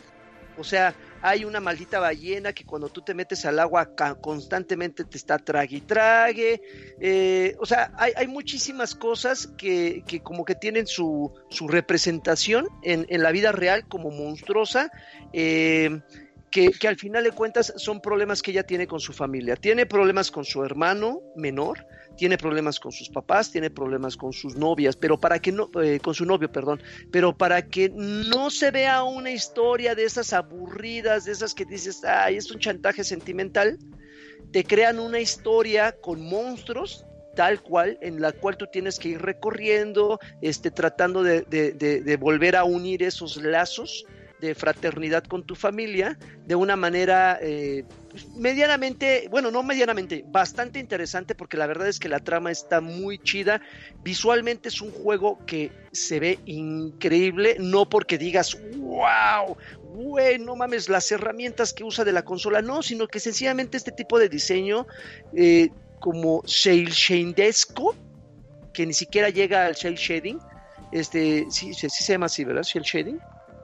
[0.56, 3.90] O sea, hay una maldita ballena que cuando tú te metes al agua
[4.20, 6.62] constantemente te está trague y trague.
[7.00, 12.68] Eh, o sea, hay, hay muchísimas cosas que, que como que tienen su, su representación
[12.82, 14.90] en, en la vida real como monstruosa.
[15.32, 16.00] eh,
[16.50, 19.56] que, al final de cuentas son problemas que ella tiene con su familia.
[19.56, 21.86] Tiene problemas con su hermano menor,
[22.16, 26.00] tiene problemas con sus papás, tiene problemas con sus novias, pero para que no, eh,
[26.00, 26.80] con su novio, perdón,
[27.10, 32.02] pero para que no se vea una historia de esas aburridas, de esas que dices,
[32.04, 33.78] ay, es un chantaje sentimental,
[34.52, 37.04] te crean una historia con monstruos
[37.36, 42.56] tal cual, en la cual tú tienes que ir recorriendo, este, tratando de- de volver
[42.56, 44.04] a unir esos lazos
[44.40, 50.78] de fraternidad con tu familia de una manera eh, pues, medianamente, bueno, no medianamente, bastante
[50.78, 53.60] interesante porque la verdad es que la trama está muy chida.
[54.02, 59.56] Visualmente es un juego que se ve increíble, no porque digas, wow,
[59.94, 63.92] güey, no mames, las herramientas que usa de la consola, no, sino que sencillamente este
[63.92, 64.86] tipo de diseño
[65.34, 65.70] eh,
[66.00, 67.94] como shale shadesco,
[68.72, 70.38] que ni siquiera llega al shell shading,
[70.92, 72.62] este, sí, sí, se llama así, ¿verdad?
[72.62, 73.18] Shell shading.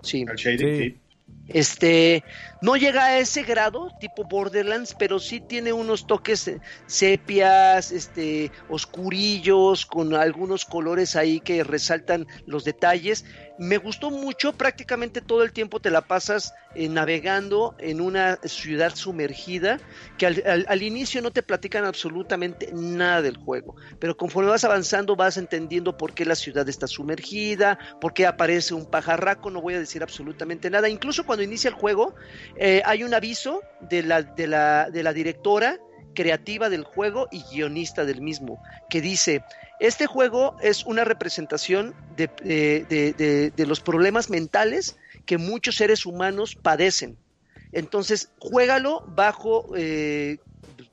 [0.05, 0.25] Sí.
[0.29, 0.91] Al shading, Sí.
[0.91, 1.01] sí.
[1.49, 2.25] Este,
[2.63, 8.51] no llega a ese grado, tipo Borderlands, pero sí tiene unos toques eh, sepias, este,
[8.71, 13.27] oscurillos, con algunos colores ahí que resaltan los detalles.
[13.57, 18.93] Me gustó mucho, prácticamente todo el tiempo te la pasas eh, navegando en una ciudad
[18.97, 19.79] sumergida,
[20.19, 24.65] que al, al- al inicio no te platican absolutamente nada del juego, pero conforme vas
[24.65, 29.61] avanzando vas entendiendo por qué la ciudad está sumergida, por qué aparece un pajarraco, no
[29.63, 30.89] voy a decir absolutamente nada.
[30.89, 32.15] Incluso cuando inicia el juego,
[32.59, 35.79] eh, hay un aviso de la, de, la, de la directora
[36.15, 39.43] creativa del juego y guionista del mismo, que dice,
[39.79, 42.29] este juego es una representación de,
[42.89, 44.97] de- de- de los problemas mentales
[45.27, 47.19] que muchos seres humanos padecen.
[47.73, 50.39] Entonces, juégalo bajo, eh,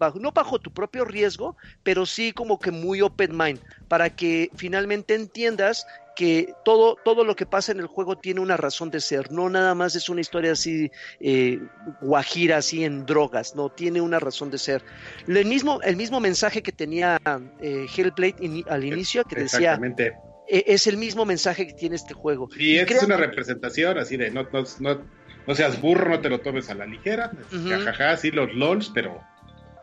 [0.02, 4.50] bajo, no bajo tu propio riesgo, pero sí como que muy open mind, para que
[4.56, 5.86] finalmente entiendas
[6.16, 9.50] que todo, todo lo que pasa en el juego tiene una razón de ser, no
[9.50, 11.60] nada más es una historia así eh,
[12.02, 14.84] guajira, así en drogas, no, tiene una razón de ser.
[15.28, 17.18] El mismo, el mismo mensaje que tenía
[17.62, 20.14] eh, Hellblade al inicio, que decía, Exactamente.
[20.50, 22.50] eh, es el mismo mensaje que tiene este juego.
[22.52, 25.02] Sí, Y esta es una representación así de no, no, no,
[25.48, 27.32] no seas burro, no te lo tomes a la ligera.
[27.52, 29.22] Jajaja, sí, los LOLs, pero,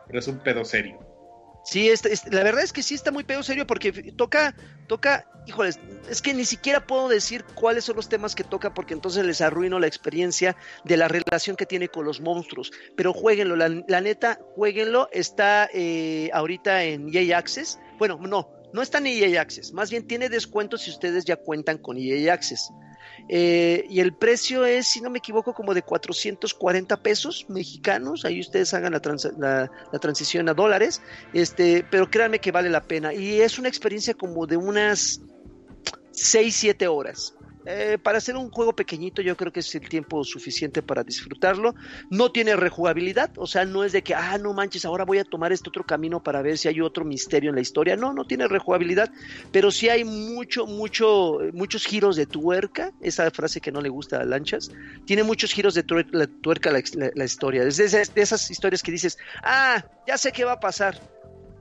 [0.09, 0.99] pero es un pedo serio.
[1.63, 4.55] Sí, este- la verdad es que sí está muy pedo serio porque toca,
[4.87, 5.79] toca, híjoles,
[6.09, 9.39] es que ni siquiera puedo decir cuáles son los temas que toca porque entonces les
[9.39, 12.71] arruino la experiencia de la relación que tiene con los monstruos.
[12.97, 17.77] Pero jueguenlo, la, neta, jueguenlo, está eh, ahorita en EA Access.
[17.99, 21.77] Bueno, no, no está en EA Access, más bien tiene descuento si ustedes ya cuentan
[21.77, 22.71] con EA Access.
[23.31, 28.25] Eh, y el precio es, si no me equivoco, como de 440 pesos mexicanos.
[28.25, 29.01] Ahí ustedes hagan la,
[29.37, 31.01] la- transición a dólares.
[31.33, 33.13] Este, pero créanme que vale la pena.
[33.13, 35.21] Y es una experiencia como de unas
[36.11, 37.35] 6-7 horas.
[37.65, 41.75] Eh, para hacer un juego pequeñito yo creo que es el tiempo suficiente para disfrutarlo.
[42.09, 45.23] No tiene rejugabilidad, o sea, no es de que, ah, no manches, ahora voy a
[45.23, 47.95] tomar este otro camino para ver si hay otro misterio en la historia.
[47.95, 49.11] No, no tiene rejugabilidad,
[49.51, 54.21] pero sí hay mucho, mucho, muchos giros de tuerca, esa frase que no le gusta
[54.21, 54.71] a Lanchas.
[55.05, 57.63] Tiene muchos giros de tuerca la, historia.
[57.63, 60.99] Es de esas historias que dices, ah, ya sé qué va a pasar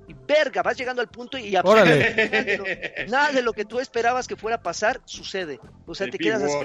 [0.09, 2.65] y verga, vas llegando al punto y nada de, lo,
[3.11, 5.61] nada de, lo, que tú esperabas que fuera a pasar sucede.
[5.85, 6.57] O sea, te quedas así.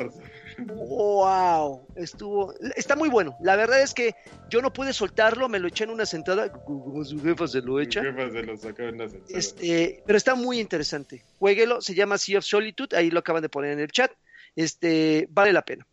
[0.65, 3.35] Wow, estuvo, está muy bueno.
[3.41, 4.15] La verdad es que
[4.49, 7.81] yo no pude soltarlo, me lo eché en una sentada, como su jefa se lo
[7.81, 8.01] echa.
[8.01, 9.37] Se lo sacó en una sentada.
[9.37, 11.21] Este, pero está muy interesante.
[11.37, 14.11] Jueguelo, se llama Sea of Solitude, ahí lo acaban de poner en el chat.
[14.55, 15.85] Este, vale la pena.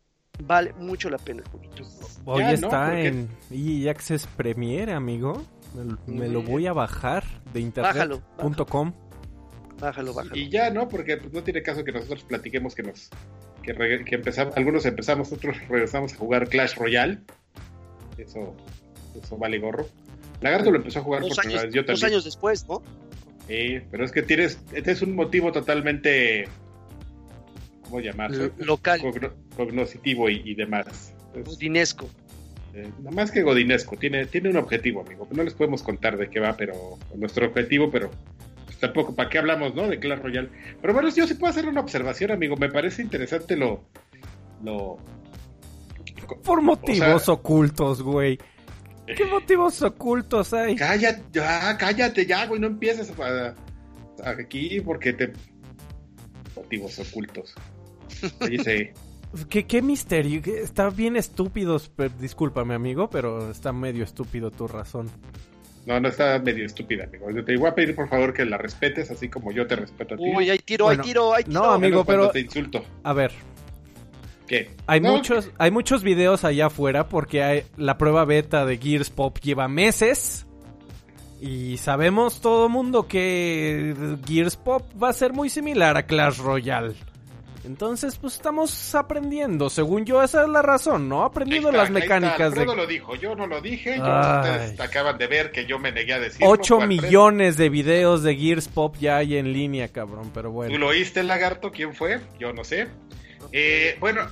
[0.44, 1.82] Vale mucho la pena el poquito.
[2.24, 5.44] Hoy está en EA Access Premiere, amigo.
[6.06, 8.92] Me, lo voy a bajar de internet.com.
[9.78, 10.36] Bájalo, bájalo.
[10.36, 10.88] Y ya, ¿no?
[10.88, 13.10] Porque pues, no tiene caso que nosotros platiquemos que nos
[13.62, 17.18] que, empezamos, algunos empezamos, otros regresamos a jugar Clash Royale.
[18.18, 18.54] Eso,
[19.22, 19.86] eso vale gorro.
[20.40, 21.86] Lagarto lo empezó a jugar dos años, yo también.
[21.86, 22.82] Dos años después, ¿no?
[23.46, 26.48] Sí, pero es que tienes, este es un motivo totalmente,
[27.82, 28.52] ¿cómo llamarlo?
[28.58, 29.00] local.
[29.56, 31.14] cognoscitivo y, demás.
[31.58, 32.08] Dinesco.
[32.72, 35.26] Eh, nada más que Godinesco, tiene, tiene un objetivo, amigo.
[35.30, 38.10] No les podemos contar de qué va, pero nuestro objetivo, pero
[38.66, 39.88] pues, tampoco, ¿para qué hablamos, no?
[39.88, 40.48] De Clash Royale.
[40.80, 42.56] Pero bueno, yo sí puedo hacer una observación, amigo.
[42.56, 43.84] Me parece interesante lo.
[44.62, 44.98] lo
[46.44, 48.38] Por motivos ocultos, güey.
[49.06, 50.76] ¿Qué motivos ocultos hay?
[50.76, 52.60] Cállate, ya, cállate ya, güey.
[52.60, 53.12] No empieces
[54.24, 55.32] aquí porque te.
[56.54, 57.54] Motivos ocultos.
[58.48, 58.92] Dice.
[59.48, 60.40] ¿Qué, qué misterio?
[60.44, 61.80] Está bien estúpido.
[62.18, 65.08] Discúlpame, amigo, pero está medio estúpido tu razón.
[65.86, 67.26] No, no está medio estúpida, amigo.
[67.44, 70.18] te voy a pedir por favor que la respetes, así como yo te respeto a
[70.18, 70.24] ti.
[70.36, 71.60] Uy, hay tiro, hay tiro, hay tiro.
[71.62, 72.30] No, amigo, pero.
[72.30, 72.84] te insulto.
[73.02, 73.32] A ver.
[74.46, 74.70] ¿Qué?
[74.86, 79.38] Hay muchos, hay muchos videos allá afuera porque hay, la prueba beta de Gears Pop
[79.38, 80.46] lleva meses.
[81.40, 83.94] Y sabemos todo mundo que
[84.26, 86.94] Gears Pop va a ser muy similar a Clash Royale.
[87.64, 89.68] Entonces, pues estamos aprendiendo.
[89.68, 91.24] Según yo, esa es la razón, ¿no?
[91.24, 92.64] Aprendiendo las mecánicas de.
[92.64, 93.98] lo dijo, yo no lo dije.
[93.98, 96.40] Yo, ustedes acaban de ver que yo me negué a decir.
[96.42, 100.72] 8 millones de videos de Gears Pop ya hay en línea, cabrón, pero bueno.
[100.72, 101.70] ¿Tú lo oíste, lagarto?
[101.70, 102.20] ¿Quién fue?
[102.38, 102.88] Yo no sé.
[103.52, 104.22] Eh, bueno,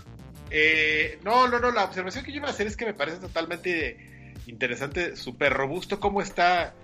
[0.51, 1.71] eh, no, no, no.
[1.71, 6.01] La observación que yo iba a hacer es que me parece totalmente interesante, súper robusto
[6.01, 6.75] cómo está.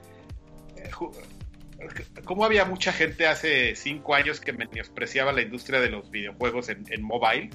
[2.24, 7.02] Como había mucha gente hace cinco años que menospreciaba la industria de los videojuegos en,
[7.02, 7.50] mobile,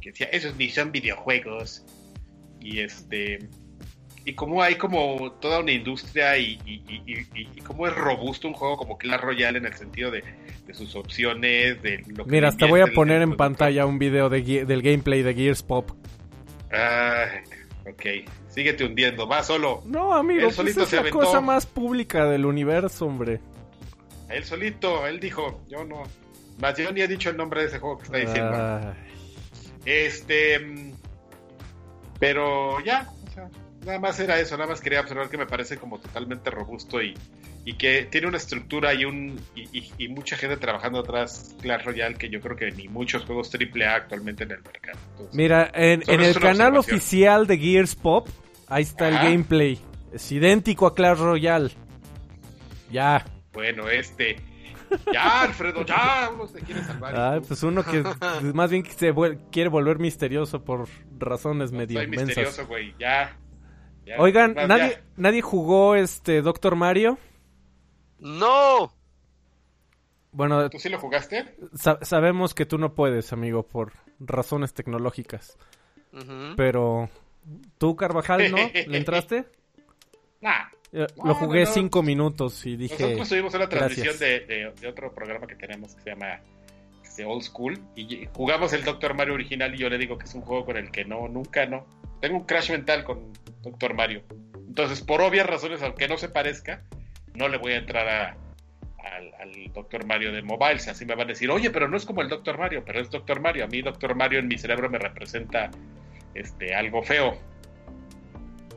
[0.00, 1.84] que decía, esos ni son videojuegos.
[2.60, 3.48] Y este
[4.24, 8.98] y cómo hay como toda una industria y, y, cómo es robusto un juego como
[8.98, 10.22] Clash Royale en el sentido de,
[10.72, 14.82] sus opciones, de lo que Mira, hasta voy a poner en pantalla un video del
[14.82, 15.90] gameplay de Gears Pop.
[16.72, 17.26] Ah,
[17.90, 18.28] ok.
[18.48, 19.82] Síguete hundiendo, va solo.
[19.86, 23.40] No, amigo, pues es la cosa más pública del universo, hombre.
[24.30, 26.02] Él solito, él dijo, yo no.
[26.60, 28.94] Más yo ni he dicho el nombre de ese juego que está diciendo.
[29.84, 30.94] Este.
[32.18, 33.48] Pero ya, o sea,
[33.84, 37.14] nada más era eso, nada más quería observar que me parece como totalmente robusto y,
[37.64, 42.28] y que tiene una estructura y un y, mucha gente trabajando atrás Clash Royale que
[42.28, 44.98] yo creo que ni muchos juegos AAA actualmente en el mercado.
[45.32, 48.28] Mira, en, el canal oficial de Gears Pop,
[48.66, 49.78] ahí está el gameplay.
[50.12, 51.70] Es idéntico a Clash Royale.
[52.90, 53.24] Ya.
[53.52, 54.36] Bueno, este.
[55.12, 57.14] Ya, Alfredo, ya, uno se quiere salvar.
[57.16, 58.02] Ah, pues uno que
[58.54, 59.14] más bien se
[59.52, 63.36] quiere volver misterioso por razones medio misterioso, güey, ya,
[64.18, 67.18] Oigan, ¿nadie, ¿nadie jugó este Doctor Mario?
[68.18, 68.92] No.
[70.32, 71.56] Bueno, ¿tú sí lo jugaste?
[72.02, 75.56] sabemos que tú no puedes, amigo, por razones tecnológicas.
[76.56, 77.08] Pero,
[77.78, 78.56] ¿tú, Carvajal, no?
[78.56, 79.46] ¿Le entraste?
[80.40, 80.66] Nah.
[80.92, 83.00] Eh, lo jugué cinco minutos y dije.
[83.00, 86.40] Nosotros tuvimos una transmisión de, otro programa que tenemos que se llama
[87.04, 90.34] este, Old School y jugamos el Doctor Mario original y yo le digo que es
[90.34, 91.86] un juego con el que no, nunca no.
[92.20, 94.22] Tengo un crash mental con Doctor Mario.
[94.66, 96.82] Entonces, por obvias razones, aunque no se parezca,
[97.34, 100.74] no le voy a entrar al, al, Doctor Mario de mobile.
[100.74, 103.10] Así me van a decir, oye, pero no es como el Doctor Mario, pero es
[103.10, 103.64] Doctor Mario.
[103.64, 105.70] A mí Doctor Mario en mi cerebro me representa
[106.34, 107.38] este, algo feo.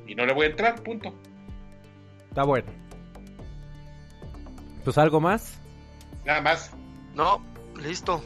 [0.08, 1.14] Y no le voy a entrar, punto.
[2.34, 2.72] Está bueno.
[4.84, 5.60] Pues algo más.
[6.26, 6.72] Nada más.
[7.14, 7.46] No,
[7.80, 8.24] listo.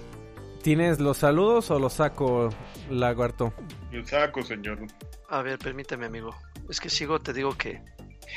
[0.64, 2.48] ¿Tienes los saludos o los saco,
[2.90, 3.54] Lagarto?
[3.92, 4.88] Yo saco, señor.
[5.30, 6.34] A ver, permíteme, amigo.
[6.70, 7.82] Es que sigo, te digo que.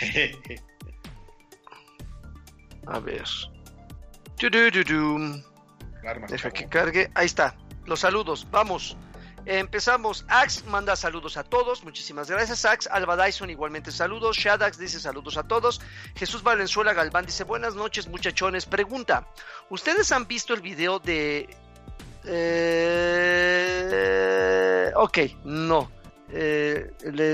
[2.89, 3.23] A ver.
[6.29, 7.13] Deja que cargue.
[7.15, 7.55] Ahí está.
[7.87, 8.45] Los saludos.
[8.51, 8.97] Vamos.
[9.47, 10.25] Empezamos.
[10.29, 11.83] Ax manda saludos a todos.
[11.85, 12.87] Muchísimas gracias, Ax.
[12.87, 14.37] Alba Dyson igualmente saludos.
[14.37, 15.81] Shadax dice saludos a todos.
[16.15, 18.67] Jesús Valenzuela Galván dice buenas noches, muchachones.
[18.67, 19.27] Pregunta:
[19.69, 21.49] ¿Ustedes han visto el video de.
[22.25, 23.21] Eh...
[24.95, 25.91] Ok, no.
[26.33, 26.93] Eh,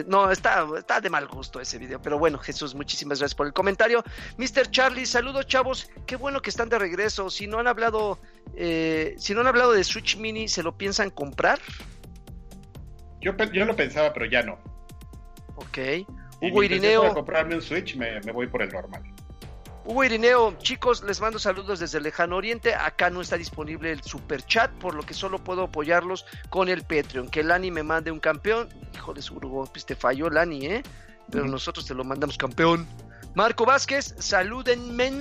[0.08, 2.00] no, está, está de mal gusto ese video.
[2.00, 4.02] Pero bueno, Jesús, muchísimas gracias por el comentario.
[4.38, 4.70] Mr.
[4.70, 5.88] Charlie, saludos chavos.
[6.06, 7.30] Qué bueno que están de regreso.
[7.30, 8.18] Si no han hablado,
[8.54, 11.60] eh, si no han hablado de Switch Mini, ¿se lo piensan comprar?
[13.20, 14.58] Yo, yo lo pensaba, pero ya no.
[15.56, 16.06] Ok.
[16.40, 17.02] Hugo Irineo.
[17.02, 19.02] Para comprarme un Switch, me, me voy por el normal.
[19.84, 22.74] Hugo Irineo, chicos, les mando saludos desde el lejano oriente.
[22.74, 26.82] Acá no está disponible el super chat, por lo que solo puedo apoyarlos con el
[26.82, 27.28] Patreon.
[27.28, 28.68] Que Lani me mande un campeón.
[28.94, 30.82] Híjole, Hugo, pues te falló Lani, ¿eh?
[31.30, 32.86] Pero nosotros te lo mandamos campeón.
[33.34, 35.12] Marco Vázquez, salúdenme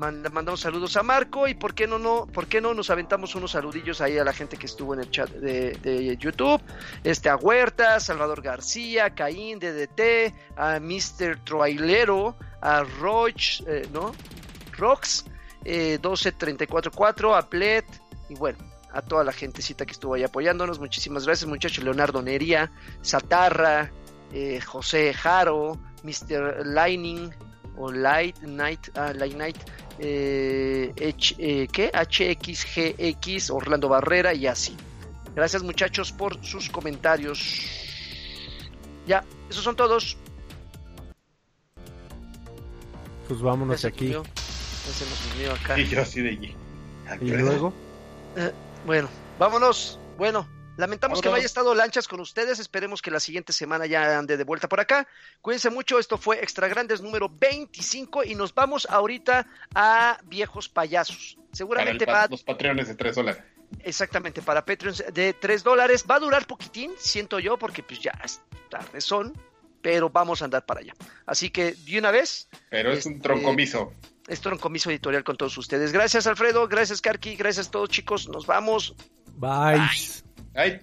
[0.00, 3.52] mandamos saludos a Marco y por qué no, no, por qué no nos aventamos unos
[3.52, 6.60] saludillos ahí a la gente que estuvo en el chat de, YouTube,
[7.04, 11.38] este a Huerta, Salvador García, Caín, DDT, a Mr.
[11.44, 14.12] Troilero, a Roach, eh, ¿no?
[14.72, 15.26] Rox,
[15.64, 17.84] eh, 12344, a Plet,
[18.30, 18.58] y bueno,
[18.92, 20.78] a toda la gentecita que estuvo ahí apoyándonos.
[20.78, 21.84] Muchísimas gracias, muchachos.
[21.84, 22.72] Leonardo Nería,
[23.02, 23.90] Satarra,
[24.32, 26.64] eh, José Jaro, Mr.
[26.64, 27.30] Lightning
[27.80, 29.56] o Light Night, ah, Light Night,
[29.98, 31.90] eh, eh, ¿qué?
[31.92, 34.76] HXGX, Orlando Barrera y así.
[35.34, 37.66] Gracias muchachos por sus comentarios.
[39.06, 40.16] Ya, esos son todos.
[43.26, 44.14] Pues vámonos aquí.
[45.76, 46.56] Y yo así de allí.
[47.20, 47.72] ¿Y luego?
[48.34, 48.50] Eh,
[48.86, 49.08] bueno,
[49.38, 50.00] vámonos.
[50.18, 50.48] Bueno,
[50.80, 52.58] lamentamos que no haya estado lanchas con ustedes.
[52.58, 55.06] Esperemos que la siguiente semana ya ande de vuelta por acá.
[55.40, 55.98] Cuídense mucho.
[55.98, 61.38] Esto fue Extra Grandes número 25 y nos vamos ahorita a Viejos Payasos.
[61.52, 63.42] Seguramente para Los Patreones de 3 dólares.
[63.80, 66.04] Exactamente, para Patreons de 3 dólares.
[66.10, 69.34] Va a durar poquitín, siento yo, porque pues ya es tarde son
[69.82, 70.94] pero vamos a andar para allá.
[71.26, 72.48] Así que de una vez.
[72.68, 73.92] Pero es un este, troncomiso.
[74.28, 75.92] Es troncomiso editorial con todos ustedes.
[75.92, 76.68] Gracias, Alfredo.
[76.68, 77.36] Gracias, Karki.
[77.36, 78.28] Gracias a todos, chicos.
[78.28, 78.94] Nos vamos.
[79.36, 79.78] Bye.
[79.78, 80.29] Bye.
[80.54, 80.80] はい。